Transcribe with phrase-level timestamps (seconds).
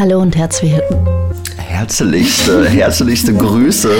[0.00, 0.72] Hallo und herzlich
[1.58, 3.90] Herzlichste, herzlichste Grüße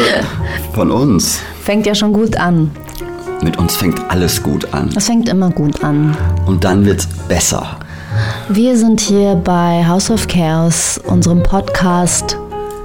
[0.72, 1.40] von uns.
[1.62, 2.70] Fängt ja schon gut an.
[3.42, 4.88] Mit uns fängt alles gut an.
[4.96, 6.16] Es fängt immer gut an.
[6.46, 7.76] Und dann wird's besser.
[8.48, 12.38] Wir sind hier bei House of Chaos, unserem Podcast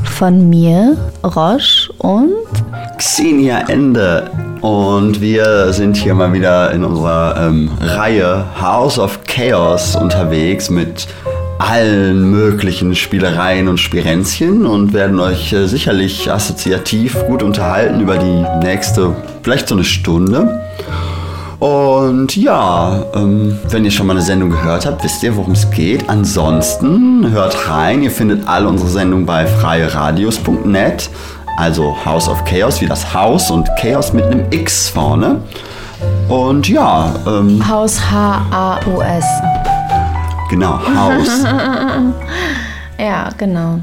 [0.04, 2.34] von mir, Roche und
[2.98, 4.30] Xenia Ende.
[4.60, 11.08] Und wir sind hier mal wieder in unserer ähm, Reihe House of Chaos unterwegs mit
[11.60, 18.46] allen möglichen Spielereien und Spirenzchen und werden euch äh, sicherlich assoziativ gut unterhalten über die
[18.66, 20.62] nächste, vielleicht so eine Stunde.
[21.60, 25.70] Und ja, ähm, wenn ihr schon mal eine Sendung gehört habt, wisst ihr, worum es
[25.72, 26.10] geht.
[26.10, 28.04] Ansonsten hört rein.
[28.04, 31.10] Ihr findet alle unsere Sendungen bei freieradios.net.
[31.58, 35.40] Also House of Chaos wie das Haus und Chaos mit einem X vorne.
[36.28, 39.26] Und ja, ähm, Haus H-A-U-S.
[40.50, 41.30] Genau, Haus.
[42.98, 43.78] Ja, genau.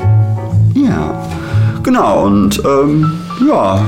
[0.74, 1.22] ja,
[1.82, 2.24] genau.
[2.24, 3.12] Und ähm,
[3.46, 3.84] ja,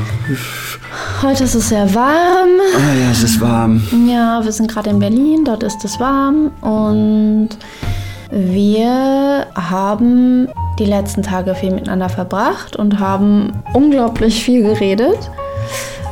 [1.22, 2.60] Heute ist es sehr warm.
[2.76, 3.82] ah, ja, es ist warm.
[4.06, 7.48] Ja, wir sind gerade in Berlin, dort ist es warm und
[8.30, 15.30] wir haben die letzten Tage viel miteinander verbracht und haben unglaublich viel geredet.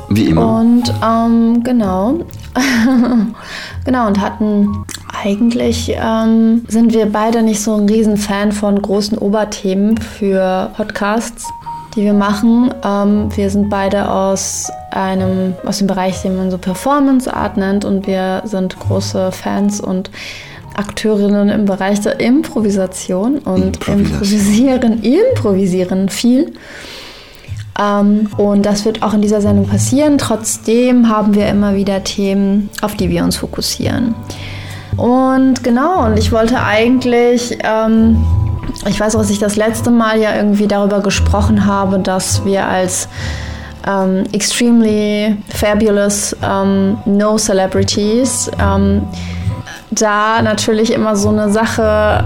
[0.08, 0.60] Wie immer.
[0.60, 2.20] Und ähm, genau.
[3.84, 4.84] genau, und hatten
[5.24, 11.48] eigentlich ähm, sind wir beide nicht so ein Riesenfan von großen Oberthemen für Podcasts,
[11.94, 12.74] die wir machen.
[12.84, 17.84] Ähm, wir sind beide aus einem, aus dem Bereich, den man so Performance Art nennt
[17.84, 20.10] und wir sind große Fans und
[20.74, 26.52] Akteurinnen im Bereich der Improvisation und improvisieren, improvisieren viel.
[27.78, 30.18] Ähm, und das wird auch in dieser Sendung passieren.
[30.18, 34.14] Trotzdem haben wir immer wieder Themen, auf die wir uns fokussieren.
[34.96, 38.24] Und genau, und ich wollte eigentlich, ähm,
[38.86, 42.66] ich weiß auch, dass ich das letzte Mal ja irgendwie darüber gesprochen habe, dass wir
[42.66, 43.08] als
[43.86, 49.02] ähm, extremely fabulous ähm, No Celebrities ähm,
[49.90, 52.24] da natürlich immer so eine Sache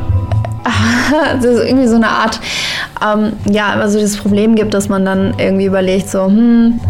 [1.41, 2.41] das ist irgendwie so eine Art,
[3.05, 6.81] ähm, ja, also das Problem gibt, dass man dann irgendwie überlegt, so, hm,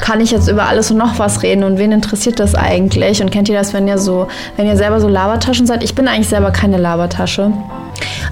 [0.00, 3.22] kann ich jetzt über alles und noch was reden und wen interessiert das eigentlich?
[3.22, 5.82] Und kennt ihr das, wenn ihr so, wenn ihr selber so Labertaschen seid?
[5.82, 7.52] Ich bin eigentlich selber keine Labertasche.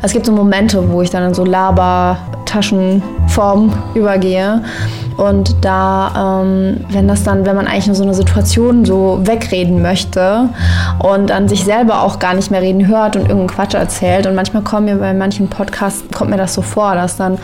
[0.03, 4.65] Es gibt so Momente, wo ich dann in so Labertaschenform übergehe.
[5.17, 9.83] Und da, ähm, wenn das dann, wenn man eigentlich nur so eine Situation so wegreden
[9.83, 10.49] möchte
[11.03, 14.27] und an sich selber auch gar nicht mehr reden hört und irgendeinen Quatsch erzählt.
[14.27, 17.39] Und manchmal kommt mir bei manchen Podcasts, kommt mir das so vor, dass dann,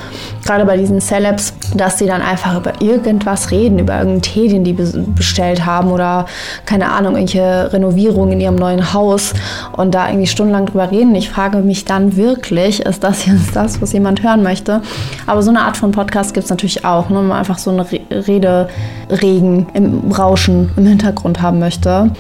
[0.45, 4.65] gerade bei diesen Celebs, dass die dann einfach über irgendwas reden, über irgendeinen Tee, den
[4.65, 6.27] die be- bestellt haben oder
[6.65, 9.35] keine Ahnung, irgendwelche Renovierungen in ihrem neuen Haus
[9.77, 11.15] und da irgendwie stundenlang drüber reden.
[11.15, 14.81] Ich frage mich dann wirklich, ist das jetzt das, was jemand hören möchte?
[15.27, 17.17] Aber so eine Art von Podcast gibt es natürlich auch, ne?
[17.19, 18.67] wenn man einfach so eine Re
[19.09, 22.11] Rederegen im Rauschen im Hintergrund haben möchte.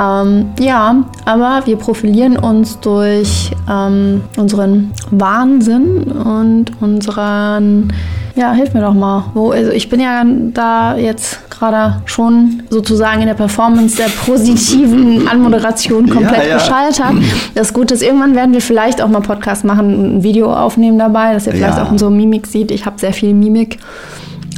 [0.00, 7.92] Ähm, ja, aber wir profilieren uns durch ähm, unseren Wahnsinn und unseren,
[8.36, 9.24] ja, hilf mir doch mal.
[9.34, 10.22] Wo, also ich bin ja
[10.54, 16.54] da jetzt gerade schon sozusagen in der Performance der positiven Anmoderation komplett Ja, ja.
[16.54, 17.16] gescheitert.
[17.56, 21.32] Das Gute ist, irgendwann werden wir vielleicht auch mal Podcast machen, ein Video aufnehmen dabei,
[21.32, 21.84] dass ihr vielleicht Ja.
[21.84, 22.70] auch unsere Mimik sieht.
[22.70, 23.78] Ich habe sehr viel Mimik.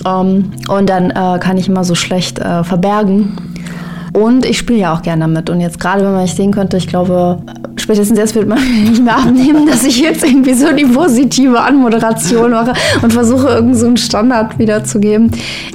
[0.06, 3.36] Ähm, und dann äh, kann ich immer so schlecht äh, verbergen.
[4.12, 5.50] Und ich spiele ja auch gerne damit.
[5.50, 7.38] Und jetzt gerade, wenn man mich sehen könnte, ich glaube,
[7.76, 12.50] spätestens jetzt wird man nicht mehr abnehmen, dass ich jetzt irgendwie so die positive Anmoderation
[12.50, 12.72] mache
[13.02, 15.30] und versuche, irgend so einen Standard wiederzugeben.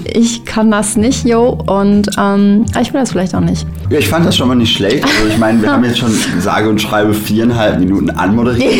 [0.05, 1.57] Ich kann das nicht, yo.
[1.67, 3.65] Und ähm, aber ich will das vielleicht auch nicht.
[3.89, 5.03] Ja, ich fand das schon mal nicht schlecht.
[5.03, 8.71] Also ich meine, wir haben jetzt schon sage und schreibe viereinhalb Minuten anmoderiert.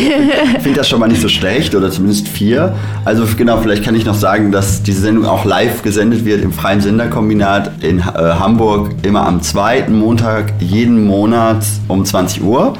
[0.56, 2.74] Ich finde das schon mal nicht so schlecht oder zumindest vier.
[3.04, 6.52] Also genau, vielleicht kann ich noch sagen, dass diese Sendung auch live gesendet wird im
[6.52, 12.74] Freien Senderkombinat in äh, Hamburg immer am zweiten Montag jeden Monat um 20 Uhr.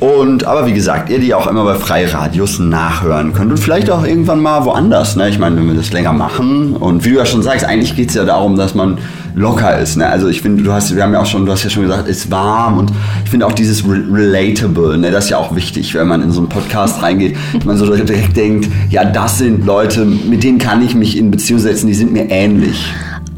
[0.00, 3.90] Und aber wie gesagt, ihr die auch immer bei Freie Radios nachhören könnt und vielleicht
[3.90, 5.16] auch irgendwann mal woanders.
[5.16, 5.28] Ne?
[5.28, 8.10] Ich meine, wenn wir das länger machen und wie du ja schon sagst, eigentlich geht
[8.10, 8.98] es ja darum, dass man
[9.34, 9.96] locker ist.
[9.96, 10.08] Ne?
[10.08, 12.08] Also ich finde, du hast, wir haben ja auch schon, du hast ja schon gesagt,
[12.08, 12.92] ist warm und
[13.24, 15.10] ich finde auch dieses Re Relatable, ne?
[15.10, 17.92] das ist ja auch wichtig, wenn man in so einen Podcast reingeht, dass man so
[17.92, 21.94] direkt denkt, ja, das sind Leute, mit denen kann ich mich in Beziehung setzen, die
[21.94, 22.92] sind mir ähnlich.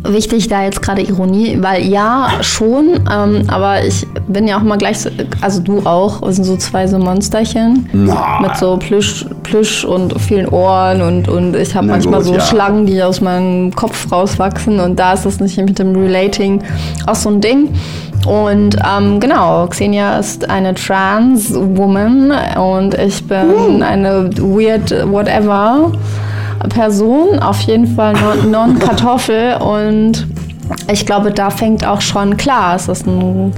[0.05, 4.79] Wichtig, da jetzt gerade Ironie, weil ja, schon, ähm, aber ich bin ja auch mal
[4.79, 5.11] gleich, so,
[5.41, 8.41] also du auch, wir sind so zwei so Monsterchen Na.
[8.41, 12.41] mit so Plüsch, Plüsch und vielen Ohren und, und ich habe manchmal gut, so ja.
[12.41, 16.63] Schlangen, die aus meinem Kopf rauswachsen und da ist das nicht mit dem Relating
[17.07, 17.69] auch so ein Ding.
[18.27, 25.91] Und ähm, genau, Xenia ist eine Trans-Woman und ich bin eine weird whatever
[26.69, 30.27] Person, auf jeden Fall non- non-Kartoffel und
[30.91, 33.53] ich glaube, da fängt auch schon klar, es ist ein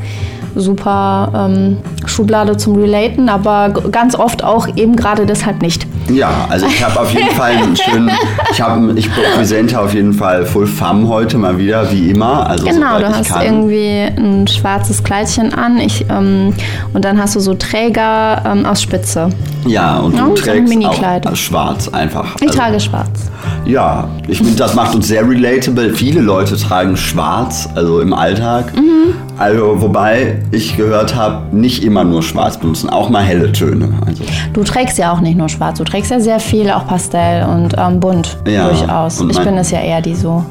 [0.54, 5.86] super ähm, Schublade zum Relaten, aber ganz oft auch eben gerade deshalb nicht.
[6.14, 8.10] Ja, also ich habe auf jeden Fall einen schönen,
[8.52, 12.48] ich habe, ich präsente auf jeden Fall Full Femme heute mal wieder, wie immer.
[12.48, 13.42] Also Genau, du hast kann.
[13.44, 16.54] irgendwie ein schwarzes Kleidchen an ich, ähm,
[16.92, 19.28] und dann hast du so Träger ähm, aus Spitze.
[19.66, 20.86] Ja, und Ja, du so ein trägst
[21.26, 22.34] auch schwarz einfach.
[22.40, 23.30] Ich Also, trage schwarz.
[23.64, 25.94] Ja, ich finde, das macht uns sehr relatable.
[25.94, 28.74] Viele Leute tragen schwarz, also im Alltag.
[28.76, 29.14] Mhm.
[29.38, 33.88] Also, wobei ich gehört habe, nicht immer nur schwarz benutzen, auch mal helle Töne.
[34.04, 37.44] Also, Du trägst ja auch nicht nur schwarz, du trägst ja sehr viel, auch Pastell
[37.46, 39.20] und ähm, bunt Ja, durchaus.
[39.20, 40.44] und Ich bin es ja eher, die so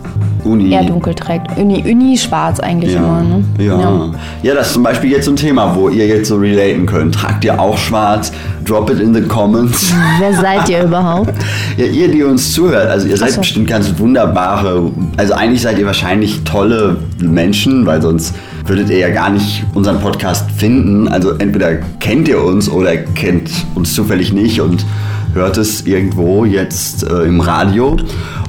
[0.44, 0.72] Uni.
[0.72, 1.58] eher dunkel trägt.
[1.58, 3.00] Uni, Uni schwarz eigentlich Ja.
[3.00, 3.44] immer, ne?
[3.60, 4.10] Ja.
[4.44, 7.16] ja, das ist zum Beispiel jetzt so ein Thema, wo ihr jetzt so relaten könnt.
[7.16, 8.32] Tragt ihr auch schwarz?
[8.66, 9.94] Drop it in the comments.
[10.20, 11.34] Wer seid ihr überhaupt?
[11.78, 13.40] Ja, ihr, die uns zuhört, also ihr seid so.
[13.40, 18.36] bestimmt ganz wunderbare, also eigentlich seid ihr wahrscheinlich tolle Menschen, weil sonst
[18.68, 21.08] würdet ihr ja gar nicht unseren Podcast finden.
[21.08, 24.86] Also entweder kennt ihr uns oder kennt uns zufällig nicht und
[25.34, 27.98] hört es irgendwo jetzt äh, im Radio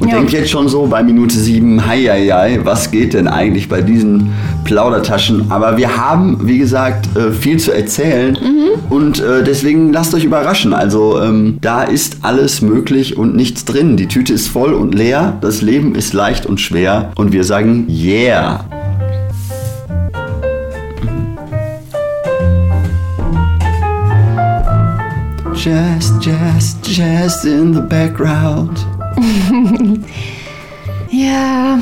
[0.01, 0.17] und Ja.
[0.17, 3.81] denkt jetzt schon so bei Minute 7, hei, hei, hei, was geht denn eigentlich bei
[3.83, 4.33] diesen
[4.65, 5.51] Plaudertaschen?
[5.51, 8.37] Aber wir haben, wie gesagt, äh, viel zu erzählen
[8.91, 10.73] und äh, deswegen lasst euch überraschen.
[10.75, 13.97] Also ähm, da ist alles möglich und nichts drin.
[13.97, 17.87] Die Tüte ist voll und leer, das Leben ist leicht und schwer und wir sagen
[17.89, 18.65] yeah.
[25.63, 28.85] Just, just, just in the background.
[31.09, 31.79] Ja.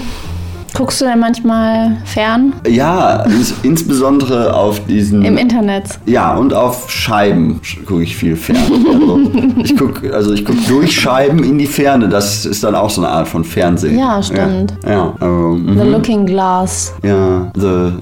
[0.74, 5.24] Guckst du denn manchmal fern Ja, ins, insbesondere auf diesen.
[5.24, 5.84] im Internet?
[6.04, 8.56] ja, und auf Scheiben gucke ich viel fern.
[9.56, 12.08] Also ich gucke also ich guck durch Scheiben in die Ferne.
[12.08, 13.98] Das ist dann auch so eine Art von Fernsehen.
[13.98, 14.74] Ja, stimmt.
[14.84, 15.92] Ja, ja, also, The mhm.
[15.92, 16.92] Looking Glass.
[17.02, 17.92] ja the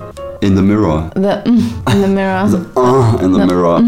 [0.40, 1.10] in the mirror.
[1.14, 2.48] The, mm, in the mirror.
[2.74, 3.82] Oh, in the mirror.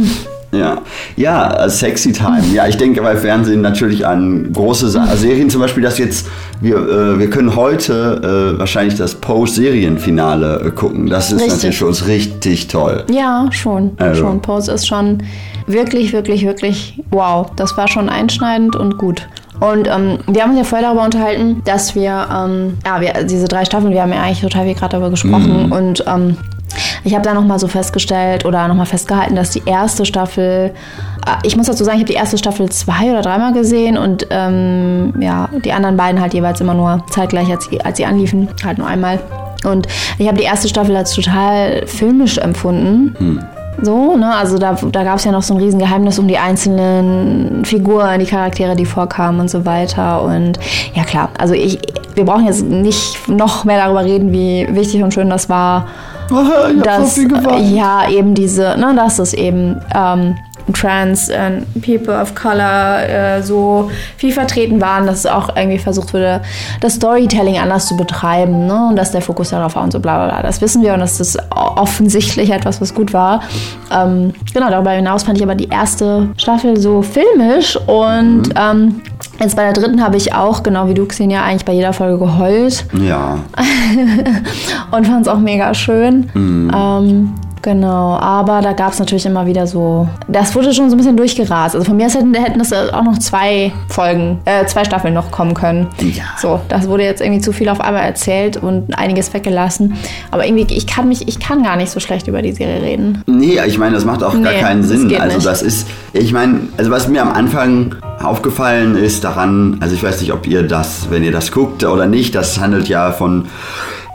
[0.53, 0.79] Ja,
[1.17, 2.43] ja, äh, Sexy Time.
[2.53, 6.27] Ja, ich denke bei Fernsehen natürlich an große Sa Serien, zum Beispiel das jetzt,
[6.61, 11.09] wir, äh, wir können heute äh, wahrscheinlich das Pose-Serienfinale äh, gucken.
[11.09, 11.53] Das ist Richtig.
[11.55, 13.05] natürlich für uns richtig toll.
[13.11, 13.93] Ja, schon.
[13.99, 14.23] Also.
[14.23, 14.43] Schon.
[14.43, 15.23] Pose ist schon
[15.67, 17.51] wirklich, wirklich, wirklich wow.
[17.57, 19.29] Das war schon einschneidend und gut.
[19.61, 23.47] Und ähm, wir haben uns ja vorher darüber unterhalten, dass wir, ähm, ja, wir, diese
[23.47, 25.67] drei Staffeln, wir haben ja eigentlich total viel gerade darüber gesprochen.
[25.67, 25.73] Mhm.
[25.73, 26.37] Und ähm,
[27.05, 30.73] ich habe da nochmal so festgestellt oder nochmal festgehalten, dass die erste Staffel,
[31.27, 34.27] äh, ich muss dazu sagen, ich habe die erste Staffel zwei oder dreimal gesehen und
[34.31, 38.49] ähm, ja, die anderen beiden halt jeweils immer nur zeitgleich, als sie, als sie anliefen,
[38.65, 39.19] halt nur einmal.
[39.65, 39.87] Und
[40.19, 43.45] ich habe die erste Staffel als total filmisch empfunden.
[43.83, 44.35] So, ne?
[44.35, 48.27] Also da, da gab es ja noch so ein Riesengeheimnis um die einzelnen Figuren, die
[48.27, 50.23] Charaktere, die vorkamen und so weiter.
[50.23, 50.59] Und
[50.95, 51.79] ja klar, also ich,
[52.15, 55.87] wir brauchen jetzt nicht noch mehr darüber reden, wie wichtig und schön das war.
[56.77, 57.21] ich dass,
[57.71, 60.37] ja, eben diese, ne, dass es eben ähm,
[60.73, 66.13] Trans and People of Color äh, so viel vertreten waren, dass es auch irgendwie versucht
[66.15, 66.41] wurde,
[66.81, 68.89] das Storytelling anders zu betreiben ne?
[68.91, 70.43] und dass der Fokus darauf war und so bla bla bla.
[70.43, 73.43] Das wissen wir und das ist offensichtlich etwas, was gut war.
[73.93, 79.03] Ähm, genau, darüber hinaus fand ich aber die erste Staffel so filmisch und ähm,
[79.41, 82.19] jetzt bei der dritten habe ich auch, genau wie du, Xenia, eigentlich bei jeder Folge
[82.19, 82.85] geheult.
[82.93, 83.39] Ja,
[84.91, 86.31] und fand es auch mega schön.
[86.35, 90.09] Ähm, genau, aber da gab es natürlich immer wieder so.
[90.29, 91.75] Das wurde schon so ein bisschen durchgerast.
[91.75, 95.31] Also von mir aus hätten, hätten es auch noch zwei Folgen, äh, zwei Staffeln noch
[95.31, 95.89] kommen können.
[96.01, 96.25] Ja.
[96.39, 99.95] So, das wurde jetzt irgendwie zu viel auf einmal erzählt und einiges weggelassen.
[100.31, 103.23] Aber irgendwie, ich kann mich, ich kann gar nicht so schlecht über die Serie reden.
[103.27, 105.21] Nee, ich meine, das macht auch gar Nee, keinen das Sinn.
[105.21, 105.47] Also nicht.
[105.47, 110.21] das ist, ich meine, also was mir am Anfang aufgefallen ist daran, also ich weiß
[110.21, 113.47] nicht, ob ihr das, wenn ihr das guckt oder nicht, das handelt ja von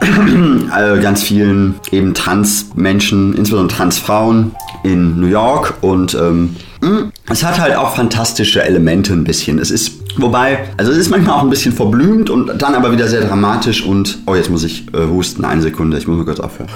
[0.00, 7.60] äh, ganz vielen eben Trans-Menschen, insbesondere Trans-Frauen in New York und ähm, mh, es hat
[7.60, 9.58] halt auch fantastische Elemente ein bisschen.
[9.58, 13.08] Es ist, wobei, also es ist manchmal auch ein bisschen verblümt und dann aber wieder
[13.08, 16.40] sehr dramatisch und, oh, jetzt muss ich äh, husten, eine Sekunde, ich muss mal kurz
[16.40, 16.68] aufhören.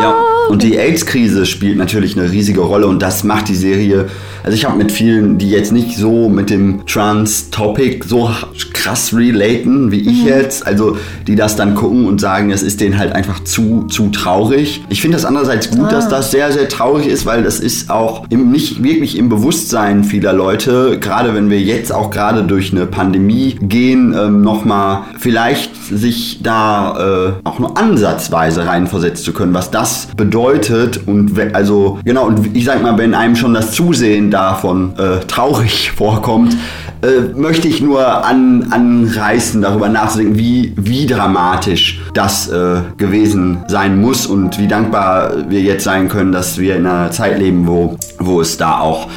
[0.00, 0.14] Ja,
[0.48, 4.06] und die AIDS-Krise spielt natürlich eine riesige Rolle und das macht die Serie.
[4.42, 8.30] Also ich habe mit vielen, die jetzt nicht so mit dem Trans-Topic so
[8.72, 10.28] krass relaten wie ich mhm.
[10.28, 14.08] jetzt, also die das dann gucken und sagen, es ist denen halt einfach zu, zu
[14.08, 14.82] traurig.
[14.88, 15.90] Ich finde das andererseits gut, ah.
[15.90, 20.04] dass das sehr, sehr traurig ist, weil das ist auch im, nicht wirklich im Bewusstsein
[20.04, 25.76] vieler Leute, gerade wenn wir jetzt auch gerade durch eine Pandemie gehen, ähm, nochmal vielleicht
[25.90, 32.26] sich da äh, auch nur ansatzweise reinversetzt zu können, was das bedeutet und also genau
[32.26, 36.56] und ich sag mal, wenn einem schon das Zusehen davon äh, traurig vorkommt,
[37.02, 44.00] äh, möchte ich nur an, anreißen, darüber nachzudenken, wie, wie dramatisch das äh, gewesen sein
[44.00, 47.96] muss und wie dankbar wir jetzt sein können, dass wir in einer Zeit leben, wo,
[48.18, 49.08] wo es da auch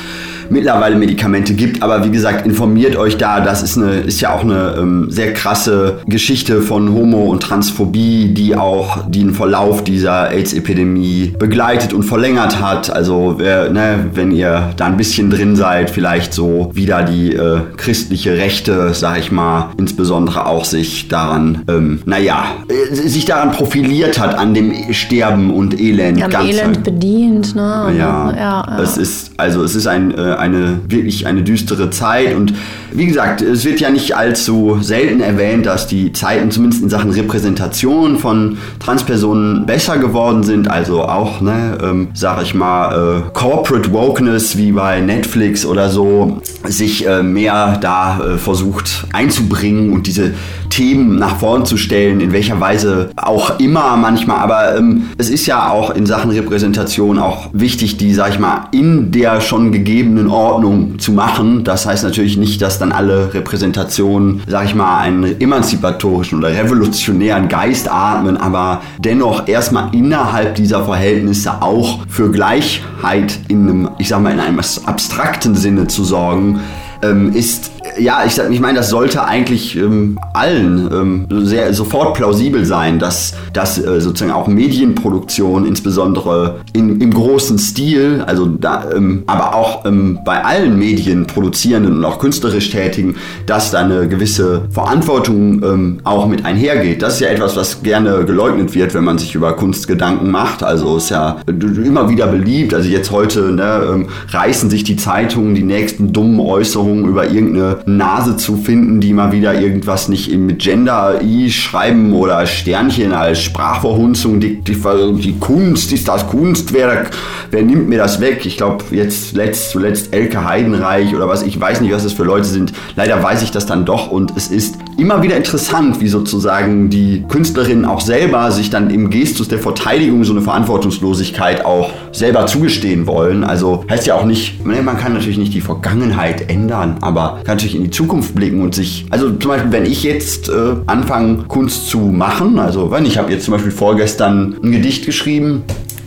[0.51, 1.81] mittlerweile Medikamente gibt.
[1.81, 3.41] Aber wie gesagt, informiert euch da.
[3.41, 8.29] Das ist, eine, ist ja auch eine ähm, sehr krasse Geschichte von Homo- und Transphobie,
[8.29, 12.93] die auch den Verlauf dieser AIDS-Epidemie begleitet und verlängert hat.
[12.93, 17.59] Also wer, ne, wenn ihr da ein bisschen drin seid, vielleicht so wieder die äh,
[17.77, 24.19] christliche Rechte, sag ich mal, insbesondere auch sich daran, ähm, naja, äh, sich daran profiliert
[24.19, 26.21] hat, an dem Sterben und Elend.
[26.23, 27.61] Am Elend bedient, ne?
[27.97, 32.35] Ja, ja, ja, es ist, also es ist ein, äh, eine wirklich eine düstere Zeit.
[32.35, 32.53] Und
[32.91, 37.11] wie gesagt, es wird ja nicht allzu selten erwähnt, dass die Zeiten zumindest in Sachen
[37.11, 40.69] Repräsentation von Transpersonen besser geworden sind.
[40.69, 46.41] Also auch, ne, ähm, sag ich mal, äh, Corporate Wokeness wie bei Netflix oder so
[46.65, 50.33] sich äh, mehr da äh, versucht einzubringen und diese
[50.71, 54.37] Themen nach vorn zu stellen, in welcher Weise auch immer manchmal.
[54.37, 58.69] Aber ähm, es ist ja auch in Sachen Repräsentation auch wichtig, die, sag ich mal,
[58.71, 61.63] in der schon gegebenen Ordnung zu machen.
[61.63, 67.47] Das heißt natürlich nicht, dass dann alle Repräsentationen, sag ich mal, einen emanzipatorischen oder revolutionären
[67.47, 74.21] Geist atmen, aber dennoch erstmal innerhalb dieser Verhältnisse auch für Gleichheit in einem, ich sag
[74.21, 76.61] mal, in einem abstrakten Sinne zu sorgen,
[77.01, 82.65] ähm, ist ja, ich, ich meine, das sollte eigentlich ähm, allen ähm, sehr sofort plausibel
[82.65, 89.23] sein, dass, dass äh, sozusagen auch Medienproduktion insbesondere in, im großen Stil, also da, ähm,
[89.27, 93.15] aber auch ähm, bei allen Medienproduzierenden und auch künstlerisch Tätigen,
[93.45, 97.01] dass da eine gewisse Verantwortung ähm, auch mit einhergeht.
[97.01, 100.63] Das ist ja etwas, was gerne geleugnet wird, wenn man sich über Kunst Gedanken macht.
[100.63, 102.73] Also ist ja immer wieder beliebt.
[102.73, 108.37] Also jetzt heute ne, reißen sich die Zeitungen die nächsten dummen Äußerungen über irgendeine Nase
[108.37, 114.39] zu finden, die mal wieder irgendwas nicht mit Gender I schreiben oder Sternchen als Sprachverhunzung.
[114.39, 114.75] Die, die,
[115.21, 117.11] die Kunst ist das Kunstwerk.
[117.49, 118.45] Wer nimmt mir das weg?
[118.45, 122.23] Ich glaube, jetzt letzt, zuletzt Elke Heidenreich oder was, ich weiß nicht, was das für
[122.23, 122.73] Leute sind.
[122.95, 127.23] Leider weiß ich das dann doch und es ist immer wieder interessant, wie sozusagen die
[127.27, 133.07] Künstlerinnen auch selber sich dann im Gestus der Verteidigung so eine Verantwortungslosigkeit auch selber zugestehen
[133.07, 133.43] wollen.
[133.43, 137.75] Also heißt ja auch nicht, man kann natürlich nicht die Vergangenheit ändern, aber kann natürlich
[137.75, 141.89] in die Zukunft blicken und sich, also zum Beispiel, wenn ich jetzt äh, anfange, Kunst
[141.89, 145.63] zu machen, also wenn ich habe jetzt zum Beispiel vorgestern ein Gedicht geschrieben,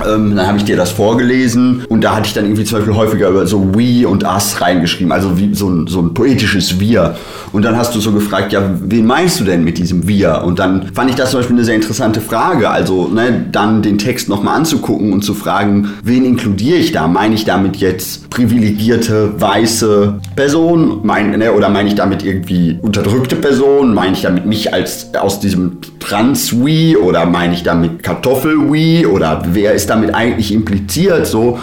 [0.06, 2.94] ähm, dann habe ich dir das vorgelesen und da hatte ich dann irgendwie zum Beispiel
[2.94, 7.16] häufiger über so we und us reingeschrieben, also wie so ein, so ein poetisches wir.
[7.54, 10.42] Und dann hast du so gefragt, ja, wen meinst du denn mit diesem wir?
[10.44, 13.96] Und dann fand ich das zum Beispiel eine sehr interessante Frage, also ne, dann den
[13.96, 17.06] Text nochmal anzugucken und zu fragen, wen inkludiere ich da?
[17.06, 20.98] Meine ich damit jetzt privilegierte, weiße Personen?
[21.04, 23.94] Mein, ne, oder meine ich damit irgendwie unterdrückte Personen?
[23.94, 29.74] Meine ich damit mich als aus diesem Trans-We oder meine ich damit Kartoffel-We oder wer
[29.74, 31.60] ist damit eigentlich impliziert so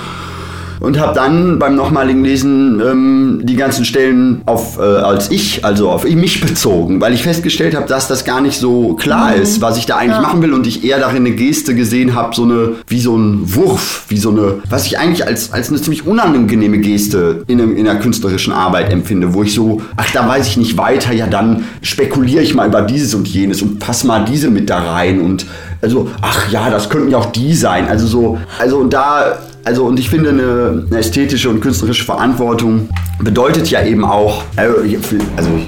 [0.81, 5.89] und habe dann beim nochmaligen Lesen ähm, die ganzen Stellen auf äh, als ich, also
[5.89, 9.43] auf mich bezogen, weil ich festgestellt habe, dass das gar nicht so klar mhm.
[9.43, 10.21] ist, was ich da eigentlich ja.
[10.21, 13.55] machen will und ich eher darin eine Geste gesehen habe, so eine wie so ein
[13.55, 17.77] Wurf, wie so eine, was ich eigentlich als als eine ziemlich unangenehme Geste in, einem,
[17.77, 21.27] in einer künstlerischen Arbeit empfinde, wo ich so, ach da weiß ich nicht weiter, ja
[21.27, 25.21] dann spekuliere ich mal über dieses und jenes und pass mal diese mit da rein
[25.21, 25.45] und
[25.81, 29.85] also ach ja, das könnten ja auch die sein, also so, also und da also
[29.85, 32.89] und ich finde eine, eine, ästhetische und künstlerische Verantwortung
[33.19, 34.97] bedeutet ja eben auch, also ich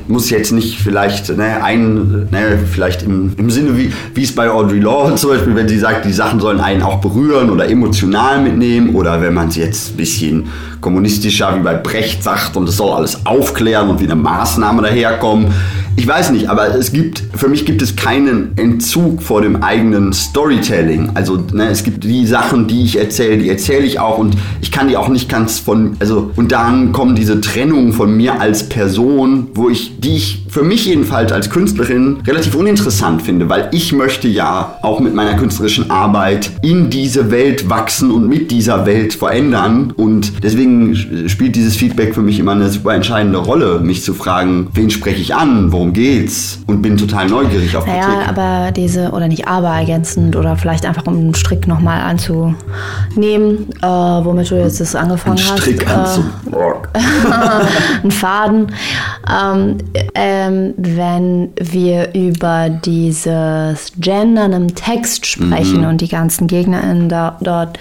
[0.07, 4.49] muss jetzt nicht vielleicht ne, ein, ne, vielleicht im, im Sinne wie, wie es bei
[4.49, 8.41] Audrey Law zum Beispiel, wenn sie sagt, die Sachen sollen einen auch berühren oder emotional
[8.41, 10.47] mitnehmen oder wenn man es jetzt ein bisschen
[10.81, 15.47] kommunistischer wie bei Brecht sagt und es soll alles aufklären und wie eine Maßnahme daherkommen.
[15.95, 20.11] Ich weiß nicht, aber es gibt, für mich gibt es keinen Entzug vor dem eigenen
[20.11, 21.11] Storytelling.
[21.13, 24.71] Also ne, es gibt die Sachen, die ich erzähle, die erzähle ich auch und ich
[24.71, 28.69] kann die auch nicht ganz von, also und dann kommen diese Trennungen von mir als
[28.69, 33.91] Person, wo ich, die ich für mich jedenfalls als Künstlerin relativ uninteressant finde, weil ich
[33.91, 39.15] möchte ja auch mit meiner künstlerischen Arbeit in diese Welt wachsen und mit dieser Welt
[39.15, 44.13] verändern und deswegen spielt dieses Feedback für mich immer eine super entscheidende Rolle, mich zu
[44.13, 48.29] fragen, wen spreche ich an, worum geht's und bin total neugierig auf naja, Kritik.
[48.29, 53.87] aber diese, oder nicht aber ergänzend oder vielleicht einfach um einen Strick nochmal anzunehmen, äh,
[53.87, 55.61] womit du jetzt das angefangen Ein hast.
[55.61, 56.87] Strick äh, anzuborgen.
[58.03, 58.67] ein Faden.
[59.27, 59.77] Ähm,
[60.43, 65.87] ähm, wenn wir über dieses Gendern im Text sprechen Mhm.
[65.87, 67.79] und die ganzen GegnerInnen da, dort,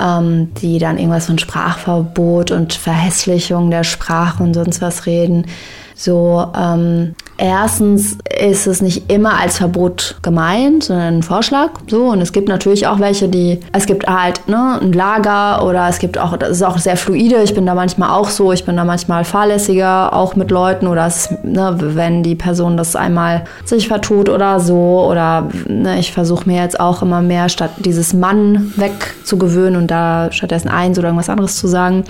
[0.00, 5.46] ähm, die dann irgendwas von Sprachverbot und Verhässlichung der Sprache und sonst was reden,
[5.94, 11.70] so, ähm, erstens ist es nicht immer als Verbot gemeint, sondern ein Vorschlag.
[11.88, 15.88] So, und es gibt natürlich auch welche, die, es gibt halt ne, ein Lager oder
[15.88, 17.42] es gibt auch, das ist auch sehr fluide.
[17.42, 21.06] Ich bin da manchmal auch so, ich bin da manchmal fahrlässiger, auch mit Leuten oder
[21.06, 25.06] es, ne, wenn die Person das einmal sich vertut oder so.
[25.08, 30.30] Oder ne, ich versuche mir jetzt auch immer mehr statt dieses Mann wegzugewöhnen und da
[30.32, 32.04] stattdessen eins oder irgendwas anderes zu sagen.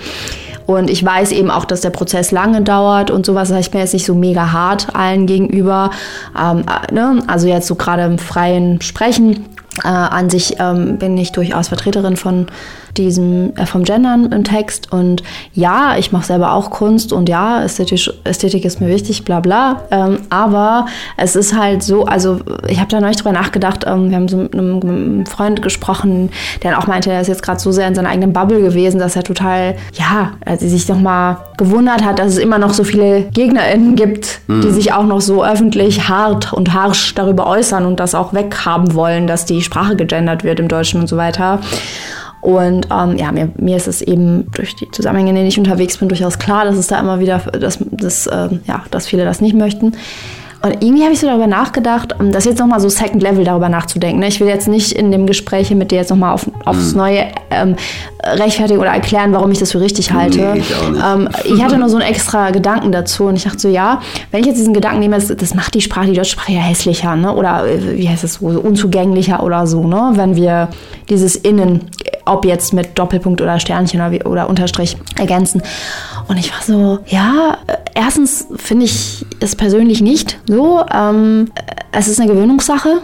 [0.67, 3.47] Und ich weiß eben auch, dass der Prozess lange dauert und sowas.
[3.47, 5.91] Das heißt, ich bin jetzt nicht so mega hart allen gegenüber.
[6.37, 7.23] Ähm, äh, ne?
[7.27, 9.45] Also jetzt so gerade im freien Sprechen.
[9.83, 12.47] Äh, an sich ähm, bin ich durchaus Vertreterin von
[12.97, 14.91] diesem, äh, vom Gendern im Text.
[14.91, 19.39] Und ja, ich mache selber auch Kunst und ja, Ästhetisch, Ästhetik ist mir wichtig, bla
[19.39, 19.83] bla.
[19.91, 24.17] Ähm, aber es ist halt so, also ich habe da neulich drüber nachgedacht, ähm, wir
[24.17, 26.29] haben so mit einem, einem Freund gesprochen,
[26.63, 29.15] der auch meinte, er ist jetzt gerade so sehr in seiner eigenen Bubble gewesen, dass
[29.15, 33.95] er total, ja, also sich nochmal gewundert hat, dass es immer noch so viele GegnerInnen
[33.95, 38.33] gibt, die sich auch noch so öffentlich hart und harsch darüber äußern und das auch
[38.33, 41.59] weghaben wollen, dass die Sprache gegendert wird im Deutschen und so weiter.
[42.41, 45.97] Und ähm, ja, mir, mir ist es eben durch die Zusammenhänge, in denen ich unterwegs
[45.97, 49.41] bin, durchaus klar, dass es da immer wieder, dass, dass, ähm, ja, dass viele das
[49.41, 49.93] nicht möchten.
[50.67, 53.69] Und irgendwie habe ich so darüber nachgedacht, um das jetzt nochmal so Second Level darüber
[53.69, 54.19] nachzudenken.
[54.19, 54.27] ne?
[54.27, 57.75] Ich will jetzt nicht in dem Gespräch mit dir jetzt nochmal auf, aufs Neue ähm,
[58.23, 60.53] rechtfertigen oder erklären, warum ich das für richtig halte.
[60.53, 60.73] Nee, ich.
[61.03, 64.41] Ähm, ich hatte nur so einen extra Gedanken dazu und ich dachte so, ja, wenn
[64.41, 67.15] ich jetzt diesen Gedanken nehme, das, das macht die Sprache, die deutsche Sprache ja hässlicher,
[67.15, 67.33] ne?
[67.33, 70.11] Oder äh, wie heißt es so, so unzugänglicher oder so, ne?
[70.15, 70.69] Wenn wir
[71.09, 71.89] dieses Innen,
[72.25, 75.61] ob jetzt mit Doppelpunkt oder Sternchen oder, oder Unterstrich ergänzen.
[76.27, 77.57] Und ich war so, ja,
[77.93, 80.83] erstens finde ich es persönlich nicht so.
[80.93, 81.51] Ähm,
[81.91, 83.01] es ist eine Gewöhnungssache.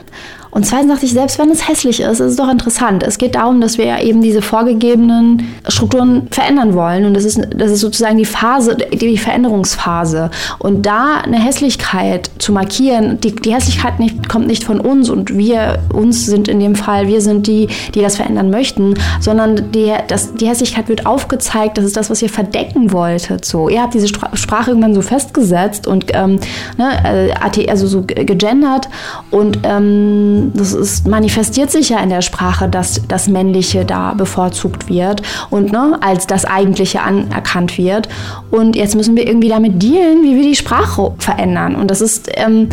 [0.53, 3.01] Und zweitens dachte ich, selbst wenn es hässlich ist, ist es doch interessant.
[3.01, 7.05] Es geht darum, dass wir eben diese vorgegebenen Strukturen verändern wollen.
[7.05, 10.29] Und das ist, das ist sozusagen die Phase, die Veränderungsphase.
[10.59, 15.35] Und da eine Hässlichkeit zu markieren, die, die Hässlichkeit nicht, kommt nicht von uns und
[15.35, 19.91] wir, uns sind in dem Fall, wir sind die, die das verändern möchten, sondern die,
[20.07, 23.43] das, die Hässlichkeit wird aufgezeigt, das ist das, was ihr verdecken wolltet.
[23.43, 26.39] So, ihr habt diese Stra- Sprache irgendwann so festgesetzt und ähm,
[26.77, 28.87] ne, äh, also so ge- gegendert
[29.31, 34.89] und ähm, das ist, manifestiert sich ja in der Sprache, dass das Männliche da bevorzugt
[34.89, 38.09] wird und ne, als das Eigentliche anerkannt wird.
[38.51, 41.75] Und jetzt müssen wir irgendwie damit dealen, wie wir die Sprache verändern.
[41.75, 42.69] Und das ist ähm,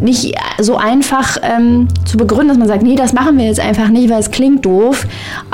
[0.00, 3.88] nicht so einfach ähm, zu begründen, dass man sagt, nee, das machen wir jetzt einfach
[3.88, 5.06] nicht, weil es klingt doof.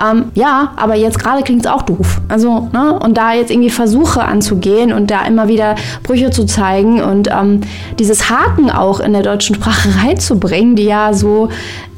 [0.03, 2.21] Ähm, ja, aber jetzt gerade klingt es auch doof.
[2.29, 7.03] Also, ne, und da jetzt irgendwie Versuche anzugehen und da immer wieder Brüche zu zeigen
[7.03, 7.61] und ähm,
[7.99, 11.49] dieses Haken auch in der deutschen Sprache reinzubringen, die ja so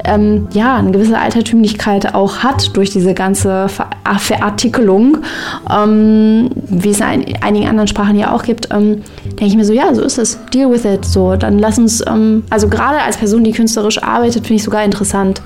[0.04, 5.18] ähm, ja, eine gewisse Altertümlichkeit auch hat durch diese ganze Ver Verartikelung,
[5.70, 9.02] ähm, wie es in einigen anderen Sprachen ja auch gibt, ähm,
[9.40, 10.38] denke ich mir so, ja, so ist es.
[10.52, 11.04] Deal with it.
[11.04, 14.84] So, dann lass uns, ähm, also gerade als Person, die künstlerisch arbeitet, finde ich sogar
[14.84, 15.40] interessant.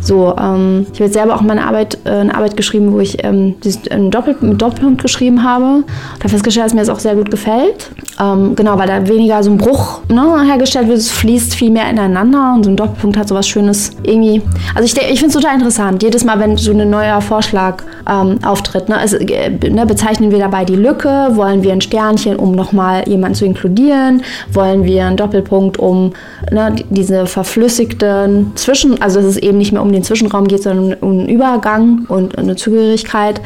[0.00, 3.22] So, ähm, ich habe jetzt selber auch meine Arbeit, äh, eine Arbeit geschrieben, wo ich
[3.24, 5.82] ähm, dieses, einen Doppel, mit Doppelpunkt geschrieben habe.
[6.20, 7.90] Da festgestellt, dass mir das auch sehr gut gefällt.
[8.20, 10.98] Ähm, genau, weil da weniger so ein Bruch ne, hergestellt wird.
[10.98, 14.40] Es fließt viel mehr ineinander und so ein Doppelpunkt hat so was Schönes irgendwie.
[14.74, 16.02] Also ich, ich finde es total interessant.
[16.02, 20.38] Jedes Mal, wenn so ein neuer Vorschlag ähm, auftritt, ne, also, äh, ne, bezeichnen wir
[20.38, 25.16] dabei die Lücke, wollen wir ein Sternchen, um nochmal jemanden zu inkludieren, wollen wir einen
[25.16, 26.12] Doppelpunkt, um
[26.50, 30.62] ne, die- diese verflüssigten Zwischen, also dass es eben nicht mehr um den Zwischenraum geht,
[30.62, 33.40] sondern um einen Übergang und eine Zugehörigkeit.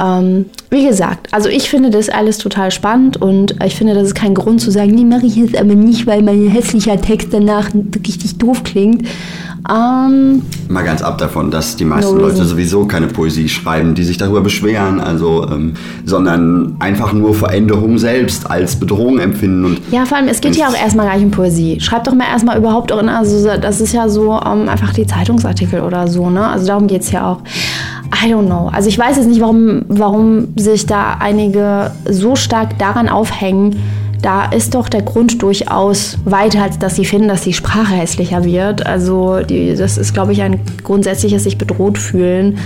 [0.00, 4.14] Ähm, wie gesagt, also ich finde das alles total spannend und ich finde, das ist
[4.14, 7.70] kein Grund zu sagen, nee, mache ich jetzt aber nicht, weil mein hässlicher Text danach
[7.74, 9.08] richtig doof klingt.
[9.70, 14.02] Ähm, Mal ganz ab davon, dass die meisten No Leute sowieso keine Poesie schreiben, die
[14.02, 15.74] sich darüber beschweren, also, ähm,
[16.06, 19.64] sondern einfach nur Veränderung selbst als Bedrohung empfinden.
[19.64, 21.80] Und ja, vor allem, es geht ja auch erstmal gar nicht um Poesie.
[21.80, 25.06] Schreibt doch mal erstmal überhaupt auch in, also das ist ja so ähm, einfach die
[25.06, 26.46] Zeitungsartikel oder so, ne?
[26.46, 27.42] Also darum geht es ja auch.
[28.24, 28.70] I don't know.
[28.72, 33.76] Also ich weiß jetzt nicht, warum, warum sich da einige so stark daran aufhängen.
[34.22, 38.44] Da ist doch der Grund durchaus weiter, als dass sie finden, dass die Sprache hässlicher
[38.44, 38.84] wird.
[38.84, 42.58] Also die, das ist, glaube ich, ein grundsätzliches sich bedroht fühlen.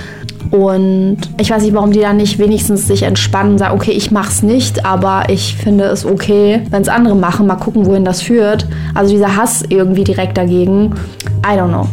[0.51, 4.11] Und ich weiß nicht, warum die da nicht wenigstens sich entspannen und sagen, okay, ich
[4.11, 8.23] mach's nicht, aber ich finde es okay, wenn es andere machen, mal gucken, wohin das
[8.23, 8.67] führt.
[8.95, 10.95] Also dieser Hass irgendwie direkt dagegen.
[11.45, 11.89] I don't know.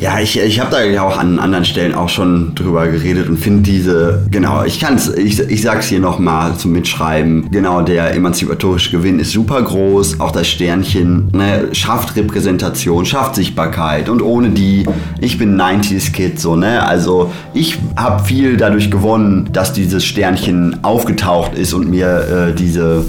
[0.00, 3.38] Ja, ich, ich habe da ja auch an anderen Stellen auch schon drüber geredet und
[3.38, 8.90] finde diese, genau, ich kann's, ich, ich sag's hier nochmal zum Mitschreiben, genau, der emanzipatorische
[8.90, 14.84] Gewinn ist super groß, auch das Sternchen ne, schafft Repräsentation, schafft Sichtbarkeit und ohne die,
[15.20, 20.82] ich bin 90s Kid, so, ne, also ich habe viel dadurch gewonnen, dass dieses Sternchen
[20.82, 23.04] aufgetaucht ist und mir äh, diese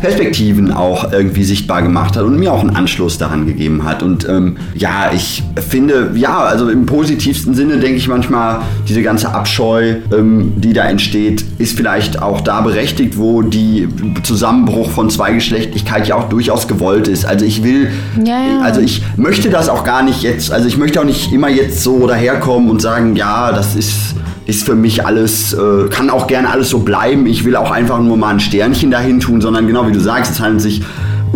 [0.00, 4.02] Perspektiven auch irgendwie sichtbar gemacht hat und mir auch einen Anschluss daran gegeben hat.
[4.02, 9.32] Und ähm, ja, ich finde, ja, also im positivsten Sinne denke ich manchmal, diese ganze
[9.32, 13.88] Abscheu, ähm, die da entsteht, ist vielleicht auch da berechtigt, wo die
[14.22, 17.24] Zusammenbruch von Zweigeschlechtlichkeit ja auch durchaus gewollt ist.
[17.24, 17.90] Also ich will,
[18.22, 18.60] Ja, ja.
[18.62, 21.82] also ich möchte das auch gar nicht jetzt, also ich möchte auch nicht immer jetzt
[21.82, 24.14] so daherkommen und sagen, ja, das ist
[24.46, 27.26] ist für mich alles, äh, kann auch gerne alles so bleiben.
[27.26, 30.32] Ich will auch einfach nur mal ein Sternchen dahin tun, sondern genau wie du sagst,
[30.32, 30.82] es handelt sich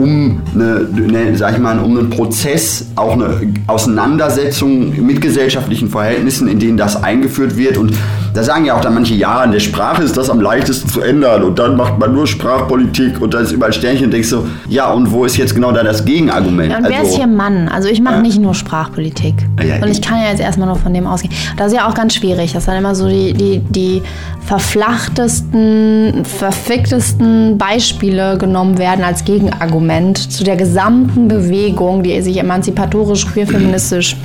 [0.01, 6.49] um eine, eine, sag ich mal, um einen Prozess, auch eine Auseinandersetzung mit gesellschaftlichen Verhältnissen,
[6.49, 7.77] in denen das eingeführt wird.
[7.77, 7.93] Und
[8.33, 11.01] da sagen ja auch dann manche, ja, in der Sprache ist das am leichtesten zu
[11.01, 14.47] ändern und dann macht man nur Sprachpolitik und da ist überall Sternchen und denkst so,
[14.69, 16.71] ja, und wo ist jetzt genau da das Gegenargument?
[16.71, 17.69] Ja, und wer ist hier Mann?
[17.69, 19.35] Also ich mache nicht nur Sprachpolitik.
[19.63, 21.35] Ja, und ich kann ja jetzt erstmal nur von dem ausgehen.
[21.57, 24.03] Das ist ja auch ganz schwierig, dass dann immer so die, die, die
[24.47, 34.17] verflachtesten, verficktesten Beispiele genommen werden als Gegenargument zu der gesamten Bewegung, die sich emanzipatorisch, queer-feministisch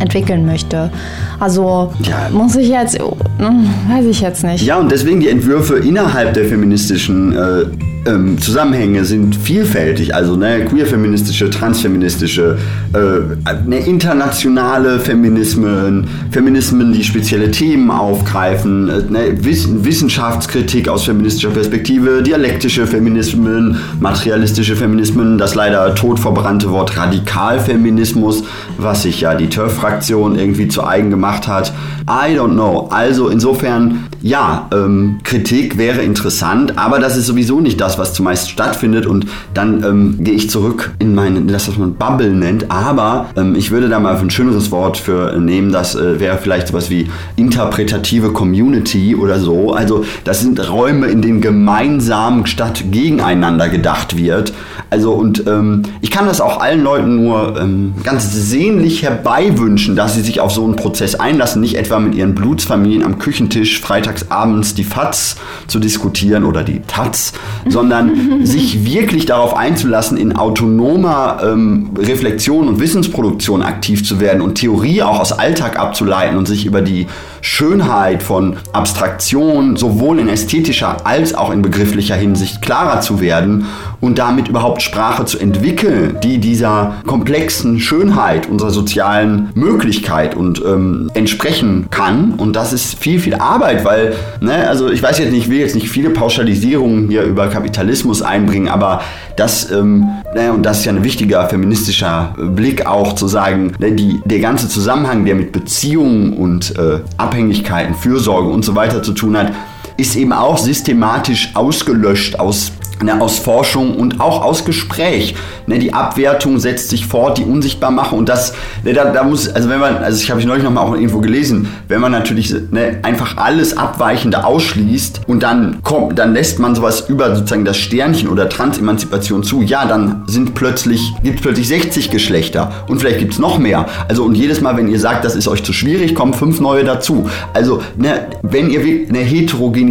[0.00, 0.90] entwickeln möchte.
[1.38, 2.28] Also Ja.
[2.32, 4.64] muss ich jetzt, hm, weiß ich jetzt nicht.
[4.64, 7.64] Ja, und deswegen die Entwürfe innerhalb der feministischen äh,
[8.06, 10.14] ähm, Zusammenhänge sind vielfältig.
[10.14, 12.56] Also ne, queer-feministische, transfeministische,
[12.94, 21.50] äh, ne, internationale Feminismen, Feminismen, die spezielle Themen aufgreifen, äh, ne, Wiss Wissenschaftskritik aus feministischer
[21.50, 28.44] Perspektive, dialektische Feminismen, materialistische Feminismen, das leider totverbrannte Wort Radikalfeminismus,
[28.78, 31.72] was sich ja die TERF-Fraktion irgendwie zu eigen gemacht hat.
[32.08, 32.88] I don't know.
[32.90, 38.50] Also insofern, ja, ähm, Kritik wäre interessant, aber das ist sowieso nicht das, was zumeist
[38.50, 39.06] stattfindet.
[39.06, 42.70] Und dann ähm, gehe ich zurück in meine, das, was man Bubble nennt.
[42.70, 45.72] Aber ähm, ich würde da mal ein schöneres Wort für nehmen.
[45.72, 49.72] Das äh, wäre vielleicht sowas wie interpretative Community oder so.
[49.72, 54.52] Also das sind Räume, in denen gemeinsam statt gegeneinander gedacht wird.
[54.90, 60.14] Also und ähm, ich kann das auch allen Leuten nur ähm, ganz sehnlich herbeiwünschen, dass
[60.14, 64.30] sie sich auf so einen Prozess einlassen, nicht etwa mit ihren Blutsfamilien am Küchentisch freitags
[64.30, 65.36] abends die FATS
[65.68, 67.34] zu diskutieren oder die TATS,
[67.68, 74.56] sondern sich wirklich darauf einzulassen, in autonomer ähm, Reflexion und Wissensproduktion aktiv zu werden und
[74.56, 77.06] Theorie auch aus Alltag abzuleiten und sich über die
[77.42, 83.66] Schönheit von Abstraktion sowohl in ästhetischer als auch in begrifflicher Hinsicht klarer zu werden
[84.00, 91.10] und damit überhaupt Sprache zu entwickeln, die dieser komplexen Schönheit unserer sozialen Möglichkeit und ähm,
[91.14, 92.32] entsprechen kann.
[92.32, 95.58] Und das ist viel, viel Arbeit, weil, ne, also ich weiß jetzt nicht, ich will
[95.58, 99.02] jetzt nicht viele Pauschalisierungen hier über Kapitalismus einbringen, aber
[99.36, 100.08] das, ähm,
[100.52, 104.68] und das ist ja ein wichtiger feministischer Blick auch zu sagen, ne, die, der ganze
[104.68, 109.52] Zusammenhang, der mit Beziehungen und äh, Abhängigkeiten, Fürsorge und so weiter zu tun hat,
[110.00, 115.34] ist eben auch systematisch ausgelöscht aus, ne, aus Forschung und auch aus Gespräch.
[115.66, 119.68] Ne, die Abwertung setzt sich fort, die Unsichtbarmachung und das, ne, da, da muss, also
[119.68, 122.98] wenn man, also ich habe ich neulich nochmal auch irgendwo gelesen, wenn man natürlich ne,
[123.02, 128.28] einfach alles Abweichende ausschließt und dann kommt, dann lässt man sowas über sozusagen das Sternchen
[128.28, 133.34] oder Transemanzipation zu, ja, dann sind plötzlich, gibt es plötzlich 60 Geschlechter und vielleicht gibt
[133.34, 133.86] es noch mehr.
[134.08, 136.84] Also und jedes Mal, wenn ihr sagt, das ist euch zu schwierig, kommen fünf neue
[136.84, 137.28] dazu.
[137.52, 139.89] Also, ne, wenn ihr eine Heterogenität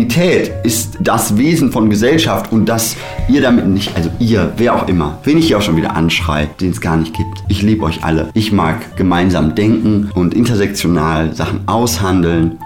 [0.64, 2.96] ist das Wesen von Gesellschaft und dass
[3.28, 6.48] ihr damit nicht, also ihr, wer auch immer, wen ich hier auch schon wieder anschreie,
[6.60, 7.44] den es gar nicht gibt.
[7.48, 8.30] Ich liebe euch alle.
[8.34, 12.60] Ich mag gemeinsam denken und intersektional Sachen aushandeln.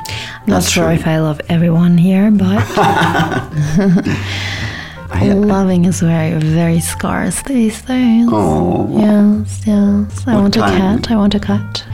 [0.45, 2.63] I'm not sure if I love everyone here, but
[5.21, 8.27] loving is very, very scarce these days.
[8.31, 8.87] Oh.
[8.97, 10.27] Yes, yes.
[10.27, 11.11] I want a cat.
[11.11, 11.85] I want a cat.